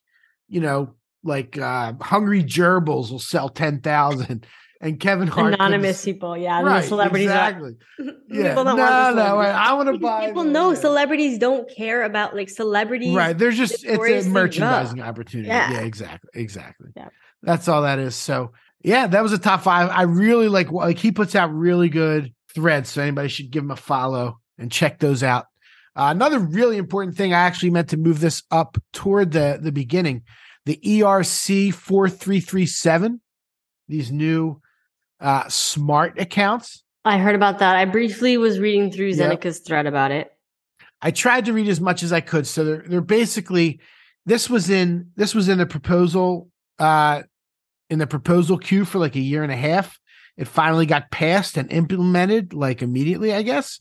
[0.48, 0.94] you know
[1.24, 4.46] like uh hungry gerbils will sell ten thousand
[4.82, 6.36] and Kevin Hart anonymous comes- people.
[6.36, 7.28] Yeah, right the celebrities.
[7.30, 7.72] are- exactly
[8.30, 9.56] yeah People no don't want the no celebrities.
[9.58, 13.14] I want to buy people the- know celebrities don't care about like celebrities.
[13.14, 15.72] right they're just it's a merchandising opportunity Yeah.
[15.72, 17.08] yeah exactly exactly Yeah.
[17.42, 18.52] that's all that is so
[18.82, 22.32] yeah that was a top five I really like like he puts out really good
[22.54, 25.46] threads so anybody should give him a follow and check those out
[25.96, 29.72] Uh, another really important thing, I actually meant to move this up toward the the
[29.72, 30.22] beginning.
[30.64, 33.20] The ERC four three three seven,
[33.88, 34.60] these new
[35.20, 36.82] uh, smart accounts.
[37.04, 37.76] I heard about that.
[37.76, 39.40] I briefly was reading through Yep.
[39.40, 40.30] Zeneca's thread about it.
[41.02, 42.46] I tried to read as much as I could.
[42.46, 43.80] So they're they're basically
[44.26, 46.48] this was in this was in the proposal
[46.78, 47.22] uh
[47.88, 49.98] in the proposal queue for like a year and a half.
[50.36, 53.80] It finally got passed and implemented like immediately, I guess.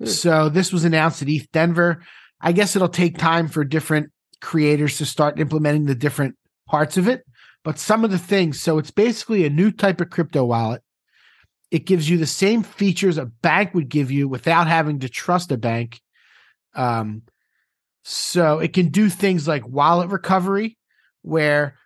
[0.00, 0.06] Hmm.
[0.06, 2.02] So this was announced at ETH Denver.
[2.40, 4.10] I guess it'll take time for different
[4.40, 6.36] creators to start implementing the different
[6.68, 7.24] parts of it.
[7.64, 10.82] But some of the things, so it's basically a new type of crypto wallet.
[11.70, 15.50] It gives you the same features a bank would give you without having to trust
[15.50, 16.00] a bank.
[16.74, 17.22] Um,
[18.04, 20.76] so it can do things like wallet recovery,
[21.22, 21.78] where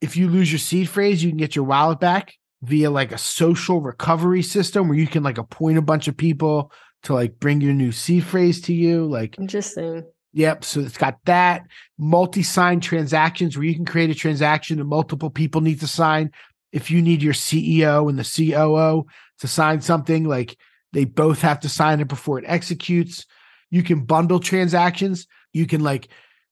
[0.00, 3.18] if you lose your seed phrase, you can get your wallet back via like a
[3.18, 6.70] social recovery system where you can like appoint a bunch of people
[7.02, 9.06] to like bring your new seed phrase to you.
[9.06, 10.04] Like, Interesting.
[10.34, 10.64] Yep.
[10.64, 11.66] So it's got that
[11.96, 16.30] multi sign transactions where you can create a transaction and multiple people need to sign.
[16.72, 19.06] If you need your CEO and the COO
[19.38, 20.58] to sign something, like
[20.92, 23.26] they both have to sign it before it executes.
[23.70, 25.26] You can bundle transactions.
[25.52, 26.08] You can like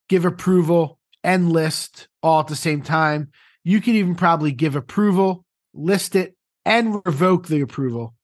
[0.08, 3.30] give approval and list all at the same time.
[3.64, 8.14] You can even probably give approval, list it, and revoke the approval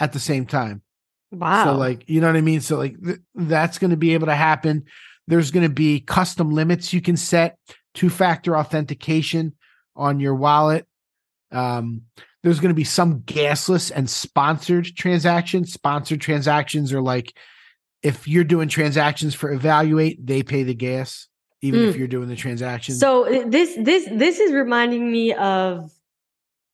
[0.00, 0.82] at the same time.
[1.30, 1.64] Wow.
[1.64, 2.60] So like, you know what I mean?
[2.60, 4.84] So like th- that's going to be able to happen.
[5.28, 7.58] There's going to be custom limits you can set,
[7.94, 9.54] two-factor authentication
[9.94, 10.86] on your wallet.
[11.52, 12.02] Um,
[12.42, 15.72] there's going to be some gasless and sponsored transactions.
[15.72, 17.36] Sponsored transactions are like
[18.02, 21.26] if you're doing transactions for evaluate, they pay the gas,
[21.62, 21.98] even if Mm.
[21.98, 22.94] you're doing the transaction.
[22.94, 25.90] So this this this is reminding me of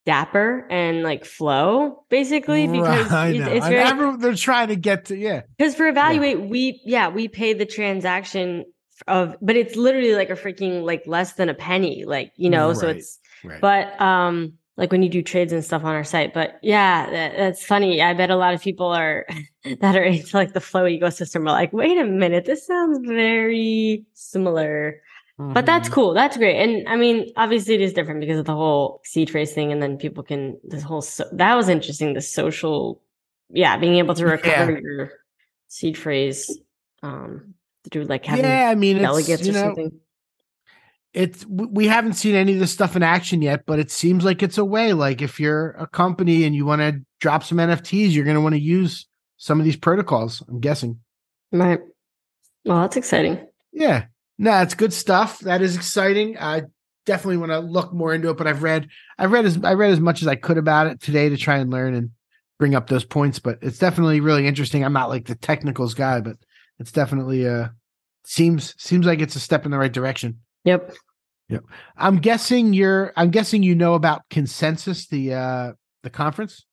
[0.06, 5.16] Dapper and like Flow, basically, because I it's, it's very they're trying to get to
[5.16, 5.42] yeah.
[5.56, 8.64] because for evaluate we yeah we pay the transaction
[9.08, 12.72] of but it's literally like a freaking like less than a penny like you know
[12.72, 13.60] so it's right.
[13.60, 17.36] but um like when you do trades and stuff on our site but yeah that,
[17.36, 19.26] that's funny i bet a lot of people are
[19.80, 24.04] that are into like the flow ecosystem are like wait a minute this sounds very
[24.14, 25.00] similar
[25.38, 25.92] but that's Mhm.
[25.92, 29.28] cool that's great and i mean obviously it is different because of the whole seed
[29.30, 33.02] phrase thing and then people can this whole so, that was interesting the social
[33.50, 35.10] yeah being able to recover your
[35.68, 36.56] seed phrase
[37.02, 37.54] um
[37.90, 40.00] through like having yeah, I mean, it's, delegates you or know, something
[41.12, 44.42] it's we haven't seen any of this stuff in action yet, but it seems like
[44.42, 44.92] it's a way.
[44.94, 48.40] Like if you're a company and you want to drop some NFTs, you're going to
[48.40, 49.06] want to use
[49.36, 50.42] some of these protocols.
[50.48, 50.98] I'm guessing.
[51.52, 51.80] right
[52.64, 54.06] well that's exciting Yeah,
[54.38, 55.40] no, it's good stuff.
[55.40, 56.36] That is exciting.
[56.38, 56.62] I
[57.06, 59.92] definitely want to look more into it, but I've read, I've read as I read
[59.92, 62.10] as much as I could about it today to try and learn and
[62.58, 63.38] bring up those points.
[63.38, 64.84] But it's definitely really interesting.
[64.84, 66.36] I'm not like the technicals guy, but
[66.78, 67.68] it's definitely uh
[68.24, 70.40] seems seems like it's a step in the right direction.
[70.64, 70.94] yep
[71.50, 71.64] Yep.
[71.96, 75.72] I'm guessing you're I'm guessing you know about consensus, the uh
[76.02, 76.64] the conference.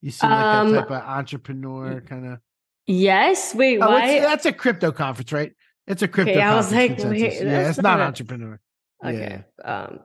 [0.00, 2.38] You seem like Um, that type of entrepreneur kind of
[2.86, 5.52] yes wait oh, why that's a crypto conference, right?
[5.90, 8.60] It's a crypto Okay, I was like, wait, yeah, that's it's not not entrepreneur.
[9.04, 10.00] okay um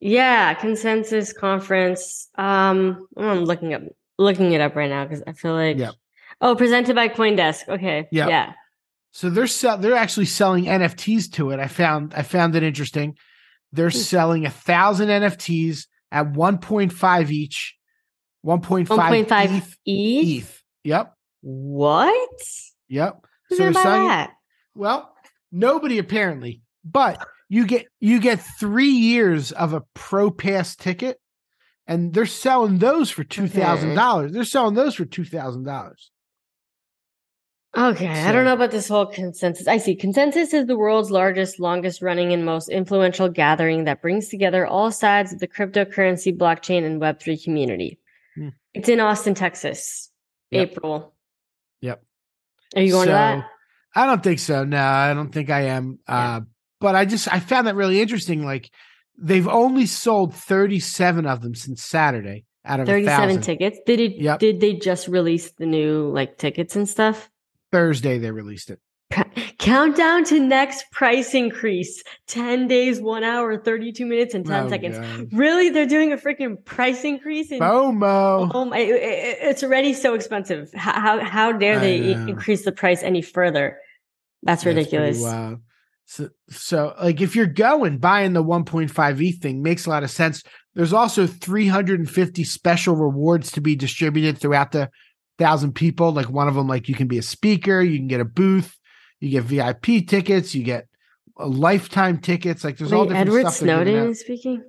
[0.00, 2.28] Yeah, consensus conference.
[2.36, 3.82] Um, I'm looking up
[4.18, 5.94] looking it up right now because I feel like Yep.
[6.40, 7.68] Oh, presented by CoinDesk.
[7.68, 8.08] Okay.
[8.10, 8.28] Yep.
[8.28, 8.52] Yeah.
[9.12, 11.58] So they're sell- they're actually selling NFTs to it.
[11.60, 13.16] I found I found it interesting.
[13.72, 17.76] They're selling a thousand NFTs at 1.5 each,
[18.44, 19.76] 1.5 1.5 ETH.
[19.86, 20.42] ETH.
[20.42, 20.62] ETH.
[20.84, 21.14] Yep.
[21.42, 22.40] What?
[22.88, 23.26] Yep.
[23.48, 24.30] Who's so gonna they're buy selling that?
[24.74, 25.14] Well,
[25.52, 31.20] nobody apparently, but you get you get three years of a pro pass ticket,
[31.86, 34.32] and they're selling those for two thousand dollars.
[34.32, 36.10] They're selling those for two thousand dollars.
[37.76, 39.68] Okay, I don't know about this whole consensus.
[39.68, 39.94] I see.
[39.94, 44.90] Consensus is the world's largest, longest running, and most influential gathering that brings together all
[44.90, 48.00] sides of the cryptocurrency, blockchain, and Web3 community.
[48.34, 48.48] Hmm.
[48.74, 50.10] It's in Austin, Texas,
[50.50, 50.70] Yep.
[50.70, 51.14] April.
[51.80, 52.02] Yep.
[52.74, 53.44] Are you going to that?
[53.94, 54.64] I don't think so.
[54.64, 55.98] No, I don't think I am.
[56.06, 56.40] Uh,
[56.80, 58.44] but I just I found that really interesting.
[58.44, 58.70] Like
[59.18, 63.42] they've only sold thirty seven of them since Saturday out of a 37 thousand.
[63.42, 63.78] tickets.
[63.86, 64.38] Did it Yep.
[64.38, 67.30] did they just release the new like tickets and stuff?
[67.72, 68.80] Thursday they released it.
[69.58, 72.02] Countdown to next price increase.
[72.28, 74.98] 10 days, 1 hour, 32 minutes and 10 Oh, seconds.
[74.98, 75.28] God.
[75.32, 75.68] Really?
[75.70, 78.50] They're doing a freaking price increase in FOMO.
[78.54, 78.78] Oh my!
[78.78, 80.70] it- it- it's already so expensive.
[80.74, 83.78] How how, how dare they increase the price any further?
[84.42, 85.20] That's ridiculous.
[85.20, 85.58] wild.
[86.06, 90.42] So, so like if you're going buying the 1.5e thing makes a lot of sense.
[90.74, 94.88] There's also 350 special rewards to be distributed throughout the
[95.36, 96.12] thousand people.
[96.12, 98.76] Like one of them, like you can be a speaker, you can get a booth,
[99.20, 100.86] you get VIP tickets, you get
[101.38, 102.64] a lifetime tickets.
[102.64, 104.62] Like there's all different Edward stuff they're Snowden is speaking.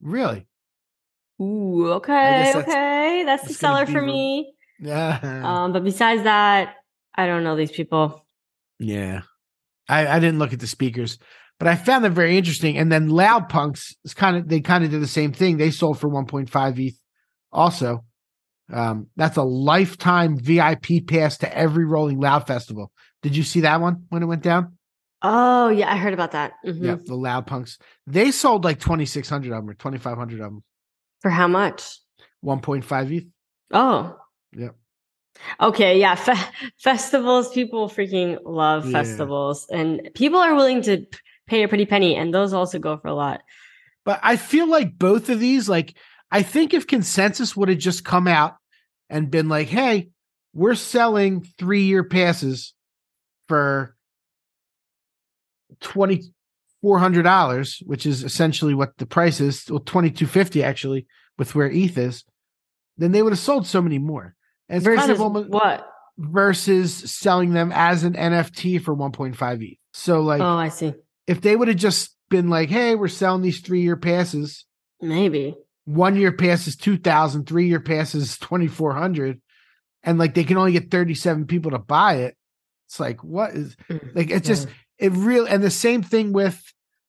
[0.00, 0.46] Really?
[1.40, 4.52] Ooh, okay, that's- okay, that's the that's gonna seller for me.
[4.80, 5.42] Yeah.
[5.46, 6.74] Um, but besides that,
[7.14, 8.26] I don't know these people.
[8.78, 9.22] Yeah.
[9.88, 11.18] I, I didn't look at the speakers,
[11.58, 12.76] but I found them very interesting.
[12.76, 15.56] And then Loud Punks is kind of they kind of did the same thing.
[15.56, 16.98] They sold for 1.5 ETH
[17.52, 18.04] also.
[18.72, 22.90] Um, that's a lifetime VIP pass to every Rolling Loud festival.
[23.26, 24.78] Did you see that one when it went down?
[25.20, 26.52] Oh yeah, I heard about that.
[26.64, 26.80] Mhm.
[26.80, 27.76] Yeah, the Loud Punks.
[28.06, 30.62] They sold like 2,600 of them or 2,500 of them.
[31.22, 31.98] For how much?
[32.44, 33.24] 1.5 ETH.
[33.72, 34.16] Oh.
[34.52, 34.76] Yep.
[35.60, 36.34] Okay, yeah, fe-
[36.78, 37.52] festivals.
[37.52, 38.92] People freaking love Yeah.
[38.92, 41.04] festivals, and people are willing to
[41.48, 43.42] pay a pretty penny, and those also go for a lot.
[44.04, 45.96] But I feel like both of these, like,
[46.30, 48.54] I think if consensus would have just come out
[49.10, 50.10] and been like, hey,
[50.54, 52.72] we're selling three year passes
[53.48, 53.96] for
[55.80, 56.22] twenty
[56.82, 61.06] four hundred dollars, which is essentially what the price is, well, twenty two fifty actually,
[61.38, 62.24] with where ETH is,
[62.96, 64.34] then they would have sold so many more.
[64.68, 65.88] And it's Versus kind of almost what?
[66.18, 69.78] versus selling them as an NFT for 1.5 ETH.
[69.92, 70.94] So like oh, I see.
[71.26, 74.64] if they would have just been like, hey, we're selling these three year passes
[75.00, 75.54] Maybe.
[75.84, 79.40] one year pass is 2000 three year pass is 2400
[80.02, 82.36] and like they can only get 37 people to buy it
[82.86, 84.68] it's like what is Mm, like it's just
[84.98, 86.60] it really and the same thing with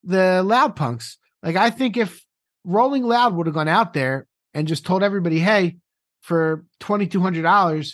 [0.03, 2.23] the loud punks like i think if
[2.63, 5.77] rolling loud would have gone out there and just told everybody hey
[6.21, 7.93] for $2200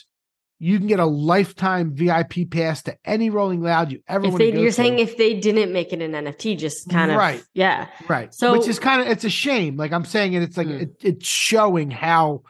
[0.59, 4.39] you can get a lifetime vip pass to any rolling loud you ever If want
[4.39, 4.73] they, to you're to.
[4.73, 7.43] saying if they didn't make it an NFT, just kind of Right.
[7.53, 7.89] yeah.
[8.07, 8.34] Right.
[8.34, 9.75] So- which is kind of it's a shame.
[9.75, 10.81] Like I'm saying it, it's like Mm.
[10.84, 12.43] it, it's showing how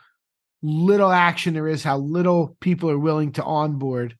[0.62, 4.16] little action there is, how little people are willing to onboard.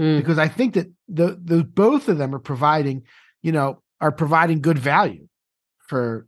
[0.00, 0.18] Mm.
[0.18, 3.02] Because I think that the the both of them are providing,
[3.42, 5.28] you know, are providing good value
[5.86, 6.26] for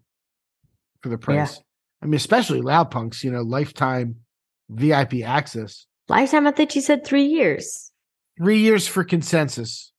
[1.01, 1.59] for the price.
[2.03, 4.17] I mean, especially Loud Punks, you know, lifetime
[4.69, 5.87] VIP access.
[6.09, 7.91] Lifetime, I think you said three years.
[8.39, 9.93] Three years for consensus.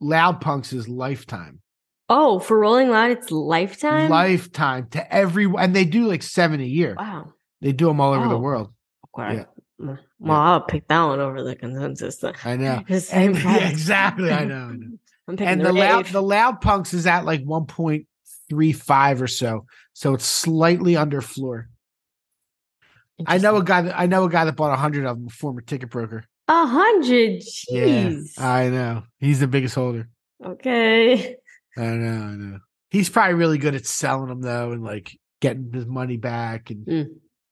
[0.00, 1.60] Loud Punks is lifetime.
[2.08, 4.10] Oh, for Rolling Loud, it's lifetime.
[4.10, 6.94] Lifetime to every and they do like seven a year.
[6.98, 7.32] Wow.
[7.60, 8.40] They do them all over the Oh.
[8.40, 8.72] world.
[9.18, 9.44] Okay.
[9.78, 9.96] Yeah.
[10.28, 12.16] Well, I'll pick that one over the consensus.
[12.18, 12.34] Then.
[12.44, 12.84] I know.
[12.88, 14.30] The same And- yeah, exactly.
[14.30, 14.54] I know.
[14.54, 14.98] I know.
[15.28, 19.66] I'm picking and the, the loud the loud punks is at like 1.35 or so.
[19.92, 21.68] So it's slightly under floor.
[23.26, 25.28] I know a guy that I know a guy that bought a hundred of them,
[25.28, 26.24] a former ticket broker.
[26.48, 27.42] a hundred.
[27.68, 28.38] Yeah, Jeez.
[28.40, 29.04] I know.
[29.20, 30.08] He's the biggest holder.
[30.44, 31.36] okay.
[31.76, 32.58] I know, I know.
[32.90, 36.86] He's probably really good at selling them though, and like getting his money back, and
[36.86, 37.08] mm.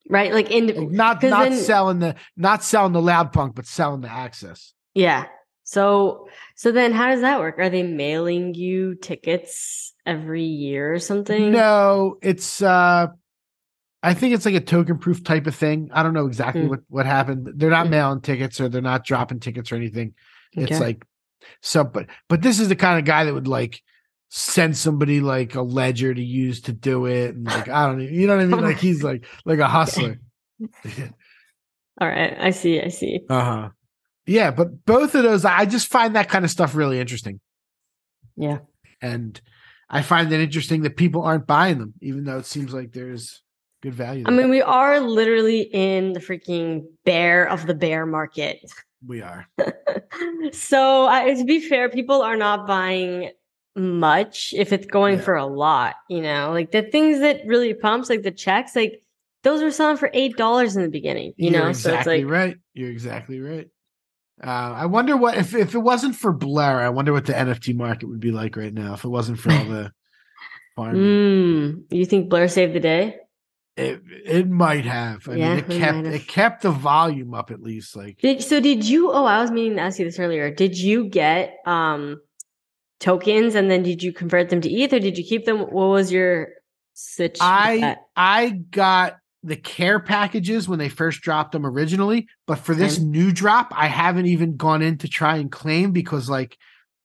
[0.09, 0.33] Right.
[0.33, 4.01] Like in like, not not then- selling the not selling the loud punk, but selling
[4.01, 4.73] the access.
[4.95, 5.27] Yeah.
[5.65, 7.59] So so then how does that work?
[7.59, 11.53] Are they mailing you tickets every year or something?
[11.53, 13.09] No, it's uh
[14.03, 15.91] I think it's like a token proof type of thing.
[15.93, 16.69] I don't know exactly Mm.
[16.71, 17.49] what what happened.
[17.57, 17.91] They're not Mm.
[17.91, 20.15] mailing tickets or they're not dropping tickets or anything.
[20.55, 21.05] It's like
[21.61, 23.81] so but but this is the kind of guy that would like
[24.33, 28.15] send somebody like a ledger to use to do it, and like I don't, even,
[28.15, 28.61] you know what I mean?
[28.63, 30.19] Like he's like like a hustler.
[32.01, 32.81] All right, I see.
[32.81, 33.21] I see.
[33.29, 33.69] Uh huh.
[34.27, 37.41] Yeah, but both of those, I just find that kind of stuff really interesting,
[38.37, 38.59] Yeah.
[39.03, 39.41] and
[39.89, 43.43] I find it interesting that people aren't buying them, even though it seems like there's
[43.83, 44.25] good value.
[44.27, 48.61] I mean, we are literally in the freaking bear of the bear market.
[49.05, 49.49] we are.
[50.53, 53.31] so, I, to be fair, people are not buying
[53.77, 55.23] much if it's going Yeah.
[55.23, 55.95] for a lot.
[56.09, 59.03] You know, like the things that really pumps, like the checks, like
[59.43, 61.33] those were selling for eight dollars in the beginning.
[61.37, 62.57] You You're know, exactly so it's like right.
[62.75, 63.69] You're exactly right.
[64.43, 67.75] Uh, I wonder what if if it wasn't for Blur, I wonder what the NFT
[67.75, 69.93] market would be like right now if it wasn't for all the
[70.77, 71.01] farming.
[71.03, 73.17] Mm, you think Blur saved the day?
[73.77, 75.29] It it might have.
[75.29, 77.97] I Yeah, mean, it it kept it kept the volume up at least.
[77.97, 78.61] Like Did so?
[78.61, 79.11] Did you?
[79.13, 80.51] Oh, I was meaning to ask you this earlier.
[80.51, 82.21] Did you get um
[83.01, 85.61] tokens and then did you convert them to ETH or did you keep them?
[85.61, 86.49] What was your
[86.95, 87.33] sit?
[87.33, 87.93] with I?
[87.93, 92.97] Uh, I got the care packages when they first dropped them originally, but for this
[92.97, 93.11] Same.
[93.11, 96.59] new drop, I haven't even gone in to try and claim because like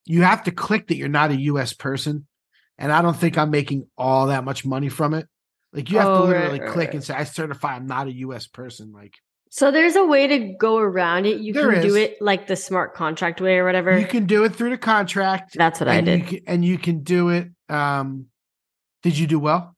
[0.06, 2.28] you have to click that you're not a US person.
[2.78, 5.28] And I don't think I'm making all that much money from it.
[5.72, 6.96] Like you have to Oh, right, literally right, click right.
[6.96, 8.92] and say, I certify I'm not a US person.
[8.92, 9.14] Like
[9.56, 11.40] So there's a way to go around it.
[11.40, 13.98] You There can do it like the smart contract way or whatever.
[13.98, 15.54] you can do it through the contract.
[15.56, 16.20] That's what I did.
[16.20, 17.48] You can, and you can do it.
[17.70, 18.26] Um
[19.02, 19.74] did you do well?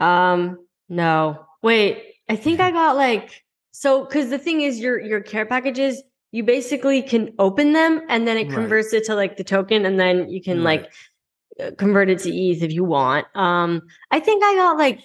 [0.00, 1.46] Um, no.
[1.62, 6.02] Wait, I think I got like so because the thing is your your care packages,
[6.32, 8.54] you basically can open them and then it Right.
[8.54, 10.80] converts it to like the token and then you can Right.
[10.82, 10.92] like
[11.60, 13.24] uh, convert it to ETH if you want.
[13.36, 14.98] Um, I think I got like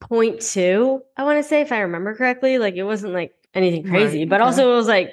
[0.00, 2.58] 0.2, I want to say if I remember correctly.
[2.58, 4.46] Like it wasn't like anything Right, crazy, but okay.
[4.46, 5.10] also it was like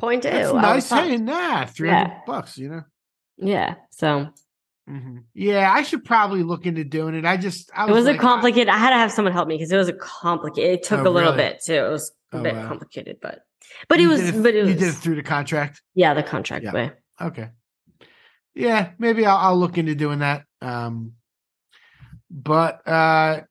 [0.00, 0.22] 0.2.
[0.22, 0.88] That's I was nice.
[0.88, 1.10] pumped.
[1.10, 2.20] Hey, nah, 300 Yeah.
[2.26, 2.82] bucks, you know?
[3.36, 3.74] Yeah.
[3.90, 4.28] So
[4.88, 5.24] Mhm.
[5.34, 7.26] Yeah, I should probably look into doing it.
[7.26, 8.68] I just, I it was a complicated.
[8.70, 10.78] I had to have someone help me because it was a complicated.
[10.78, 11.44] It took Oh, a little really?
[11.44, 11.74] bit too.
[11.74, 12.66] It was a Oh, bit wow.
[12.68, 13.40] complicated, but
[13.88, 14.18] but it was.
[14.18, 14.70] did but it was.
[14.70, 15.82] you did it through the contract.
[15.94, 16.72] Yeah, the contract Yeah.
[16.72, 16.92] way.
[17.20, 17.50] Okay.
[18.54, 20.44] Yeah, maybe I'll, I'll look into doing that.
[20.62, 21.12] Um,
[22.30, 23.42] but uh,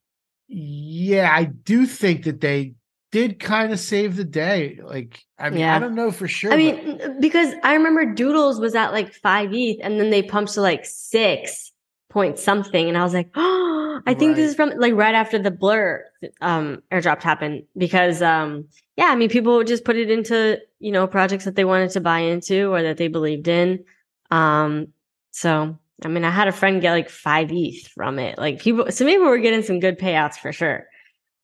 [0.48, 2.74] yeah, I do think that they
[3.18, 4.80] did kind of save the day.
[4.84, 6.54] Like, I mean, I don't know for sure.
[6.54, 10.22] I but- mean, because I remember Doodles was at like five ETH, and then they
[10.24, 11.72] pumped to like six
[12.10, 14.36] point something, and I was like, oh, I think Right.
[14.38, 16.04] this is from like right after the Blur
[16.42, 20.92] um airdrop happened because um yeah, I mean, people would just put it into you
[20.92, 23.84] know projects that they wanted to buy into or that they believed in.
[24.32, 24.88] Um,
[25.32, 28.38] so I mean, I had a friend get like five ETH from it.
[28.38, 30.86] Like people, so maybe we're getting some good payouts for sure.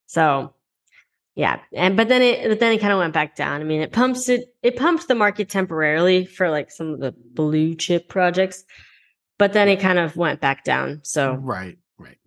[0.06, 0.54] So
[1.36, 3.62] yeah, and but then it but then it kind of went back down.
[3.62, 7.14] I mean, it pumps it it pumped the market temporarily for like some of the
[7.34, 8.64] blue chip projects,
[9.40, 11.02] but then it kind of went back down.
[11.04, 12.18] So right, right.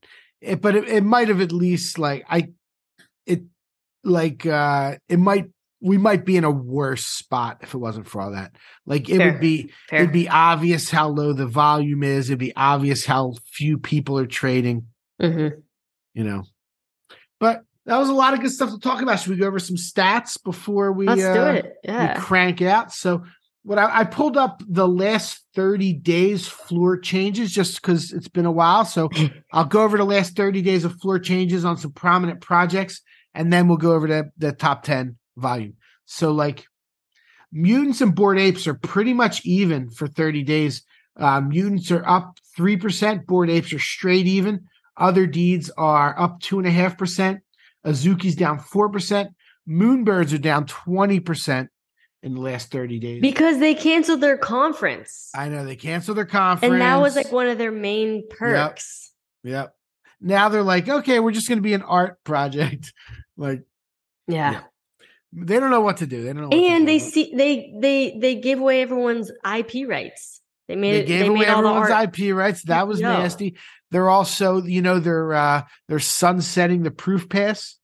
[0.40, 2.48] It, but it, it might have at least like I,
[3.26, 3.42] it
[4.02, 5.46] like uh, it might
[5.80, 8.56] we might be in a worse spot if it wasn't for all that.
[8.86, 9.32] Like it Fair.
[9.32, 10.00] would be fair.
[10.00, 12.28] it'd be obvious how low the volume is.
[12.28, 14.86] It'd be obvious how few people are trading.
[15.22, 15.62] Mhm.
[16.14, 16.42] You know,
[17.38, 19.20] but that was a lot of good stuff to talk about.
[19.20, 21.74] Should we go over some stats before we, Let's do uh, it.
[21.84, 22.20] Yeah.
[22.20, 22.92] crank out?
[22.92, 23.24] So,
[23.62, 28.46] what I, I, pulled up the last 30 days floor changes just because it's been
[28.46, 28.84] a while.
[28.84, 29.08] So,
[29.52, 33.02] I'll go over the last 30 days of floor changes on some prominent projects,
[33.34, 35.74] and then we'll go over the, the top 10 volume.
[36.06, 36.66] So, like,
[37.52, 40.82] mutants and bored apes are pretty much even for 30 days.
[41.16, 44.66] Uh, mutants are up 3%, Bored apes are straight even.
[44.96, 47.40] Other deeds are up 2.5%.
[47.86, 49.30] Azuki's down four percent.
[49.68, 51.70] Moonbirds are down twenty percent
[52.22, 53.20] in the last thirty days.
[53.20, 55.30] Because they canceled their conference.
[55.34, 59.12] I know they canceled their conference, And that was like one of their main perks.
[59.44, 59.74] Yep.
[60.20, 62.92] Now they're like, okay, we're just going to be an art project.
[63.36, 63.62] like
[64.26, 64.52] Yeah.
[64.52, 64.60] Yeah.
[65.32, 66.22] they don't know what to do.
[66.22, 66.48] They don't know.
[66.48, 70.40] What to And they see they they they give away everyone's IP rights.
[70.68, 72.18] They made they it gave they away made all the everyone's.
[72.18, 72.62] IP rights.
[72.64, 73.08] That was Yo.
[73.08, 73.56] nasty.
[73.92, 77.76] They're also, you know, they're uh they're sunsetting the proof pass.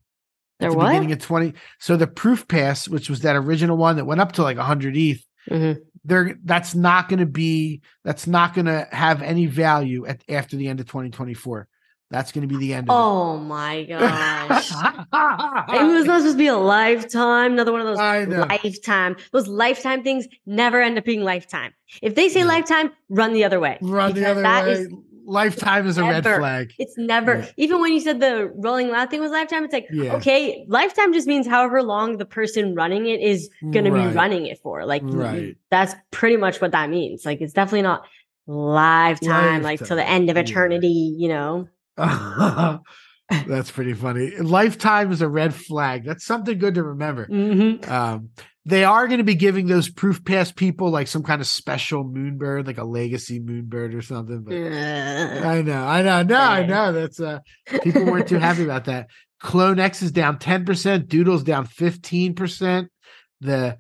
[0.60, 0.88] They're the what?
[0.88, 4.32] beginning of 20 so the proof pass which was that original one that went up
[4.32, 5.78] to like 100 eth Mhm.
[6.04, 10.56] they're that's not going to be that's not going to have any value at after
[10.56, 11.66] the end of 2024
[12.12, 14.70] that's going to be the end of Oh my gosh.
[14.70, 17.52] it It was not supposed to be a lifetime.
[17.54, 19.16] Another one of those lifetime.
[19.32, 21.72] Those lifetime things never end up being lifetime.
[22.02, 22.48] If they say No.
[22.48, 23.78] lifetime, run the other way.
[23.80, 24.88] run the other that way is
[25.24, 27.46] lifetime is a red flag It's never Yeah.
[27.56, 29.64] even when you said the rolling loud thing was lifetime.
[29.64, 30.16] It's like Yeah.
[30.16, 34.46] okay, lifetime just means however long the person running it is going to be running
[34.46, 34.84] it for.
[34.84, 35.56] Like Right.
[35.70, 37.24] that's pretty much what that means.
[37.24, 38.04] Like it's definitely not
[38.46, 40.42] lifetime, like till the end of yeah.
[40.42, 41.68] eternity, you know.
[43.46, 44.30] That's pretty funny.
[44.36, 46.04] Lifetime is a red flag.
[46.04, 47.26] That's something good to remember.
[47.26, 47.88] Mhm.
[47.88, 48.30] Um,
[48.64, 52.04] they are going to be giving those proof pass people like some kind of special
[52.04, 54.42] moonbird, like a legacy moonbird or something.
[54.42, 55.44] But Ugh.
[55.44, 56.92] I know, I know, no, I know.
[56.92, 57.40] That's uh,
[57.82, 59.08] people weren't too happy about that.
[59.40, 61.08] Clone X is down ten percent.
[61.08, 62.88] Doodle's down fifteen percent.
[63.40, 63.78] The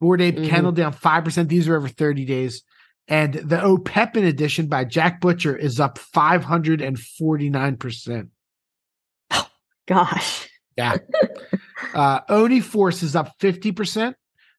[0.00, 0.48] Bored Ape Mhm.
[0.48, 1.48] Kennel down five percent.
[1.50, 2.62] These are over thirty days.
[3.06, 8.30] And the Opepen edition by Jack Butcher is up five hundred and forty nine percent.
[9.30, 9.46] Oh,
[9.86, 10.48] Gosh.
[10.76, 10.96] Yeah.
[11.94, 14.14] uh Oni Force is up 50%.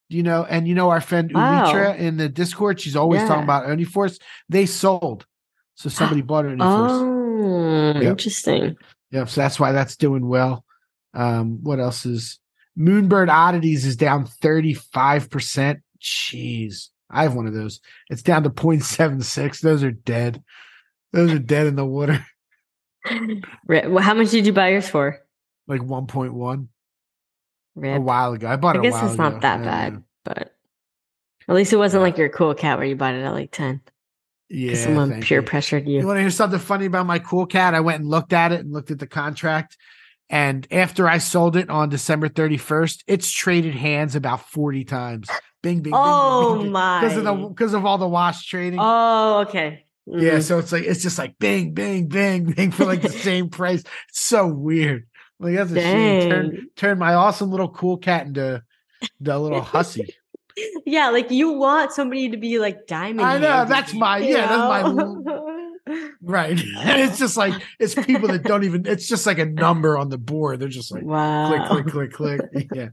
[0.08, 1.64] You know, and you know our friend Wow.
[1.66, 3.26] Ulitra in the Discord, she's always Yeah.
[3.28, 4.18] talking about Oni Force.
[4.48, 5.26] They sold.
[5.74, 6.92] So somebody bought Oni Force.
[6.92, 8.02] Oh, Yep.
[8.02, 8.76] interesting.
[9.10, 9.28] Yep.
[9.28, 10.64] So that's why that's doing well.
[11.12, 12.38] Um, what else is
[12.78, 15.80] Moonbird Oddities is down 35%.
[16.00, 16.90] Jeez.
[17.10, 17.80] I have one of those.
[18.10, 19.60] It's down to 0.76.
[19.60, 20.42] Those are dead.
[21.12, 22.24] Those are dead in the water.
[23.68, 25.20] Well, How much did you buy yours for?
[25.68, 26.66] Like 1.1
[27.84, 28.48] a while ago.
[28.48, 29.40] I bought it I guess it's not ago.
[29.42, 30.56] that Yeah, bad, but
[31.48, 32.04] at least it wasn't Yeah.
[32.06, 33.80] like your cool cat where you bought it at like 10.
[34.48, 34.74] Yeah.
[34.74, 35.46] Someone peer you.
[35.46, 36.06] pressured You you.
[36.06, 37.74] want to hear something funny about my cool cat?
[37.74, 39.76] I went and looked at it and looked at the contract.
[40.28, 45.28] And after I sold it on December 31st, it's traded hands about 40 times.
[45.66, 47.00] Bing, bing, Oh, bing, my.
[47.00, 48.78] Because of the because of all the wash trading.
[48.80, 49.84] Oh, okay.
[50.06, 50.42] yeah, Mhm.
[50.44, 53.80] so it's like it's just like bing, bing, bing, bing for like the same price.
[54.08, 55.08] It's so weird.
[55.40, 56.30] Like that's a shame.
[56.30, 58.62] Turn turn my awesome little cool cat into
[59.20, 60.14] the little hussy.
[60.84, 63.26] Yeah, like you want somebody to be like diamond.
[63.26, 65.72] I know, that's my- yeah, that's my know?
[66.22, 66.60] Right.
[66.78, 70.10] And it's just like it's people that don't even it's just like a number on
[70.10, 70.60] the board.
[70.60, 71.66] They're just like wow.
[71.66, 72.68] click, click, click, click.
[72.72, 72.88] Yeah.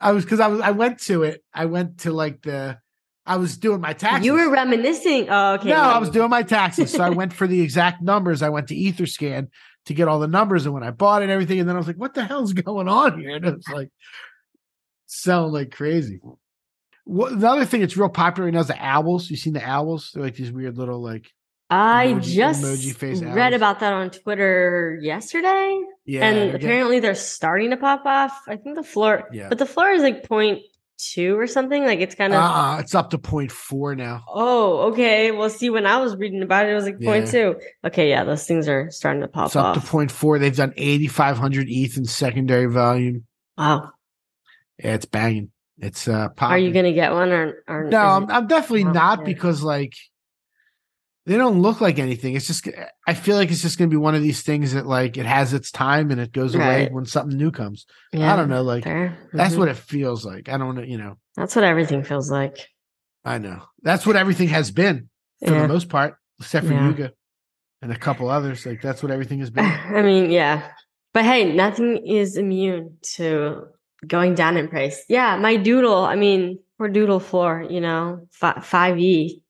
[0.00, 1.42] I was because I was I went to it.
[1.52, 2.78] I went to like the
[3.26, 4.24] I was doing my taxes.
[4.24, 5.28] You were reminiscing.
[5.28, 5.68] Oh, okay.
[5.68, 5.76] no.
[5.76, 6.90] I was doing my taxes.
[6.90, 8.40] So I went for the exact numbers.
[8.40, 9.48] I went to Etherscan
[9.84, 11.60] to get all the numbers and when I bought it and everything.
[11.60, 13.36] And then I was like, what the hell's going on here?
[13.36, 13.90] And it was like
[15.06, 16.20] selling like crazy.
[17.04, 19.30] What, the other thing that's real popular right now is the owls.
[19.30, 20.10] You seen the owls?
[20.14, 21.30] They're like these weird little like
[21.70, 25.78] I emoji- just emoji face read about that on Twitter yesterday.
[26.06, 26.24] yeah.
[26.26, 28.32] and getting- apparently they're starting to pop off.
[28.48, 29.48] I think the floor, Yeah.
[29.48, 30.62] but the floor is like point
[30.96, 31.84] two or something.
[31.84, 32.42] Like it's kind of.
[32.42, 34.24] uh-uh, it's up to point four now.
[34.28, 35.30] Oh, okay.
[35.30, 37.30] Well, see, when I was reading about it, it was like point Yeah.
[37.30, 37.56] two.
[37.84, 39.84] Okay, yeah, those things are starting to pop It's up off.
[39.84, 40.38] to point four.
[40.38, 43.26] They've done 8,500 ETH in secondary volume.
[43.58, 43.90] wow.
[44.82, 45.50] Yeah, it's banging.
[45.80, 47.62] It's uh Are you gonna get one or?
[47.68, 49.94] or No, I'm, I'm definitely not because like
[51.28, 52.34] they don't look like anything.
[52.34, 52.66] It's just
[53.06, 55.52] I feel like it's just gonna be one of these things that like it has
[55.52, 57.84] its time and it goes away when something new comes.
[58.14, 59.18] yeah, I don't know, like fair.
[59.34, 59.60] that's mm-hmm.
[59.60, 60.48] what it feels like.
[60.48, 61.18] I don't know, you know.
[61.36, 62.56] That's what everything feels like.
[63.26, 65.10] I know that's what everything has been
[65.44, 65.62] for Yeah.
[65.62, 66.88] the most part, except for Yeah.
[66.88, 67.12] Yuga
[67.82, 68.64] and a couple others.
[68.64, 69.66] Like that's what everything has been.
[69.66, 70.66] I mean, yeah.
[71.12, 73.66] But hey, nothing is immune to
[74.06, 75.04] going down in price.
[75.10, 79.42] Yeah, my doodle, I mean, for doodle floor, you know, 5e.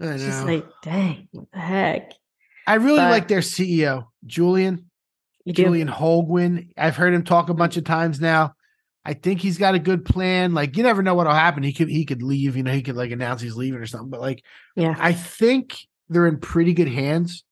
[0.00, 0.44] I know.
[0.44, 2.12] like, dang, what the heck?
[2.66, 4.90] I really but- like their CEO, Julian.
[5.44, 5.62] You do.
[5.62, 6.70] Julian Holguin.
[6.76, 7.78] I've heard him talk a bunch mm.
[7.78, 8.54] of times now.
[9.04, 10.52] I think he's got a good plan.
[10.52, 11.62] Like you never know what'll happen.
[11.62, 12.56] He could he could leave.
[12.56, 14.10] You know, he could like announce he's leaving or something.
[14.10, 14.42] But like
[14.74, 14.96] Yeah.
[14.98, 15.78] I think
[16.08, 17.44] they're in pretty good hands.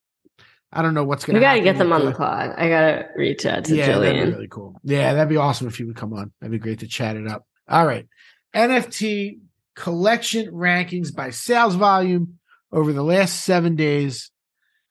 [0.72, 1.38] I don't know what's gonna.
[1.38, 2.54] We gotta get them on the pod.
[2.58, 3.88] I gotta reach out to Julian.
[3.88, 4.80] yeah, that'd be really cool.
[4.82, 6.32] Yeah, that'd be awesome if he would come on.
[6.40, 7.46] That'd be great to chat it up.
[7.68, 8.08] All right,
[8.52, 9.38] NFT
[9.74, 12.38] collection rankings by sales volume
[12.72, 14.30] over the last seven days,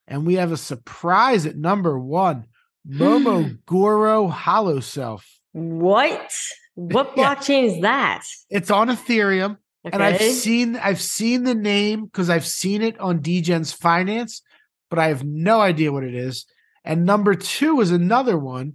[0.07, 2.45] and we have a surprise at number one.
[2.87, 3.01] Hmm.
[3.01, 5.25] Momo Goro Hollow Self.
[5.53, 6.31] What?
[6.75, 7.35] What Yeah.
[7.35, 8.23] blockchain is that?
[8.49, 9.57] It's on Ethereum.
[9.91, 14.41] And I've seen I've seen the name because I've seen it on DGen's finance,
[14.89, 16.45] but I have no idea what it is.
[16.85, 18.73] And number two is another one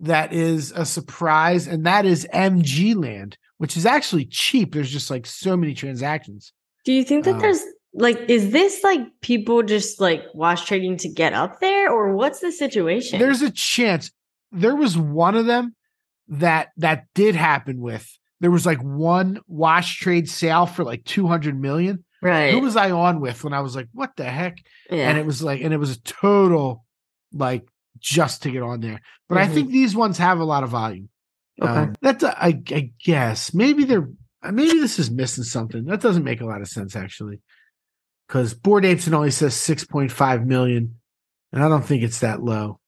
[0.00, 4.72] that is a surprise, and that is MG Land, which is actually cheap.
[4.74, 6.52] There's just like so many transactions.
[6.84, 7.62] Do you think that Um, there's
[7.94, 12.40] like is this like people just like wash trading to get up there or what's
[12.40, 13.20] the situation?
[13.20, 14.10] There's a chance.
[14.50, 15.76] There was one of them
[16.26, 18.06] that that did happen with.
[18.40, 22.04] There was like one wash trade sale for like 200 million.
[22.20, 22.52] right.
[22.52, 24.58] Who was I on with when I was like, what the heck?
[24.90, 25.08] yeah.
[25.08, 26.84] and it was like and it was a total
[27.32, 27.62] like
[28.00, 29.54] just to get on there but i Mhm.
[29.54, 31.08] think these ones have a lot of volume
[31.60, 31.70] okay.
[31.72, 34.08] um, that's a- I, I guess maybe they're
[34.50, 37.40] maybe this is missing something that doesn't make a lot of sense actually
[38.26, 40.96] because bored apes it only says 6.5 million
[41.52, 42.80] and i don't think it's that low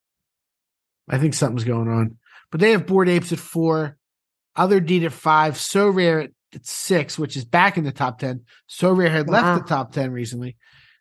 [1.09, 2.17] i think something's going on
[2.51, 3.97] but they have bored apes at four
[4.57, 8.43] Otherdeed at five Sorare at at six, which is back in the top 10.
[8.71, 9.33] Sorare had Wow.
[9.55, 10.57] left the top 10 recently.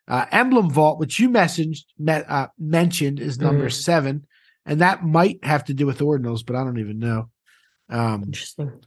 [0.08, 3.72] Uh, Emblem Vault, which you messaged, met, uh, mentioned, is number Mhm.
[3.72, 4.26] seven.
[4.66, 7.30] And that might have to do with Ordinals, but I don't even know.
[7.88, 8.80] Um, Interesting.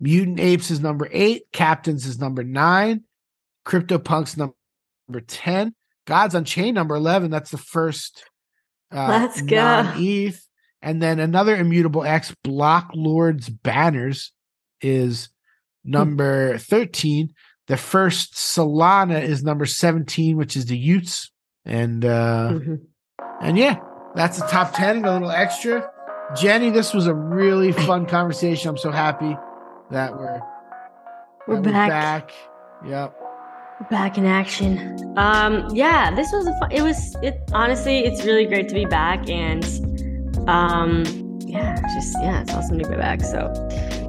[0.00, 1.44] Mutant Apes is number eight.
[1.52, 3.04] Captains is number nine.
[3.66, 4.54] CryptoPunks num-
[5.08, 5.74] number 10.
[6.06, 7.30] Gods Unchained number 11.
[7.30, 8.24] That's the first
[8.92, 9.56] uh, Let's go.
[9.56, 10.44] non-ETH.
[10.82, 14.32] And then another Immutable X, Block Lords Banners,
[14.80, 15.28] is
[15.84, 17.32] number 13.
[17.68, 21.28] The first Solana is number 17, which is the y00ts.
[21.64, 22.80] And uh Mhm.
[23.40, 23.78] and yeah,
[24.16, 25.88] that's the top 10 and a little extra.
[26.36, 28.70] Jenny, this was a really fun conversation.
[28.70, 29.36] I'm so happy
[29.90, 30.40] that we're,
[31.46, 32.28] We're that back.
[32.28, 32.32] back.
[32.86, 33.16] Yep.
[33.80, 35.14] We're back in action.
[35.18, 36.72] Um, yeah, this was a fun.
[36.72, 37.16] It was.
[37.22, 39.64] It honestly, it's really great to be back, and
[40.48, 41.04] um,
[41.40, 43.20] yeah, just yeah, it's awesome to be back.
[43.20, 43.52] So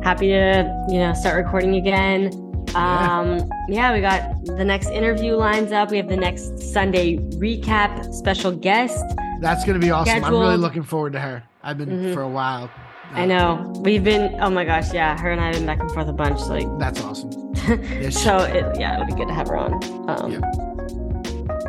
[0.04, 2.32] happy to you know start recording again.
[2.76, 5.92] Um, yeah, we got the next interview lines up.
[5.92, 9.04] We have the next Sunday recap special guest.
[9.42, 10.24] That's going to be awesome.
[10.24, 11.44] I'm really looking forward to her.
[11.64, 12.14] I've been Mhm.
[12.14, 12.70] for a while.
[13.14, 14.36] I know we've been.
[14.42, 16.40] Oh my gosh, yeah, her and I have been back and forth a bunch.
[16.42, 17.32] Like, That's awesome.
[18.12, 19.74] So it, yeah, it'll be good to have her on.
[20.10, 20.40] Um, Yeah.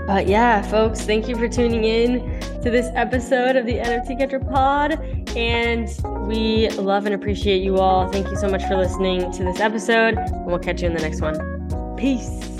[0.06, 4.40] But yeah, folks, thank you for tuning in to this episode of the NFT Catcher
[4.40, 4.98] Pod.
[5.36, 5.88] And
[6.26, 8.08] we love and appreciate you all.
[8.10, 10.14] Thank you so much for listening to this episode.
[10.18, 11.96] And we'll catch you in the next one.
[11.96, 12.53] Peace.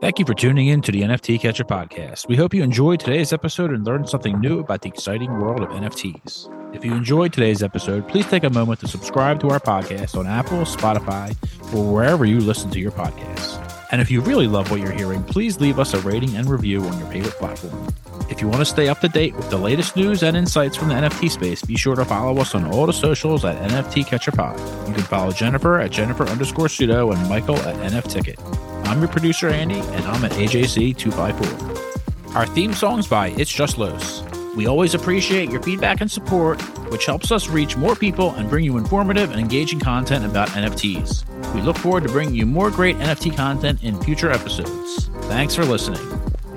[0.00, 2.26] Thank you for tuning in to the NFT Catcher podcast.
[2.26, 5.68] We hope you enjoyed today's episode and learned something new about the exciting world of
[5.68, 6.48] NFTs.
[6.74, 10.26] If you enjoyed today's episode, please take a moment to subscribe to our podcast on
[10.26, 11.36] Apple, Spotify,
[11.74, 13.58] or wherever you listen to your podcasts.
[13.92, 16.82] And if you really love what you're hearing, please leave us a rating and review
[16.82, 17.92] on your favorite platform.
[18.30, 20.88] If you want to stay up to date with the latest news and insights from
[20.88, 24.32] the NFT space, be sure to follow us on all the socials at NFT Catcher
[24.32, 24.58] Pod.
[24.88, 28.38] You can follow Jennifer at Jennifer underscore pseudo and Michael at NF Ticket.
[28.84, 32.34] I'm your producer, Andy, and I'm at AJC254.
[32.34, 34.22] Our theme song's by It's Just Los.
[34.56, 36.60] We always appreciate your feedback and support,
[36.90, 41.24] which helps us reach more people and bring you informative and engaging content about NFTs.
[41.54, 45.08] We look forward to bringing you more great NFT content in future episodes.
[45.28, 46.00] Thanks for listening.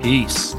[0.00, 0.54] Peace.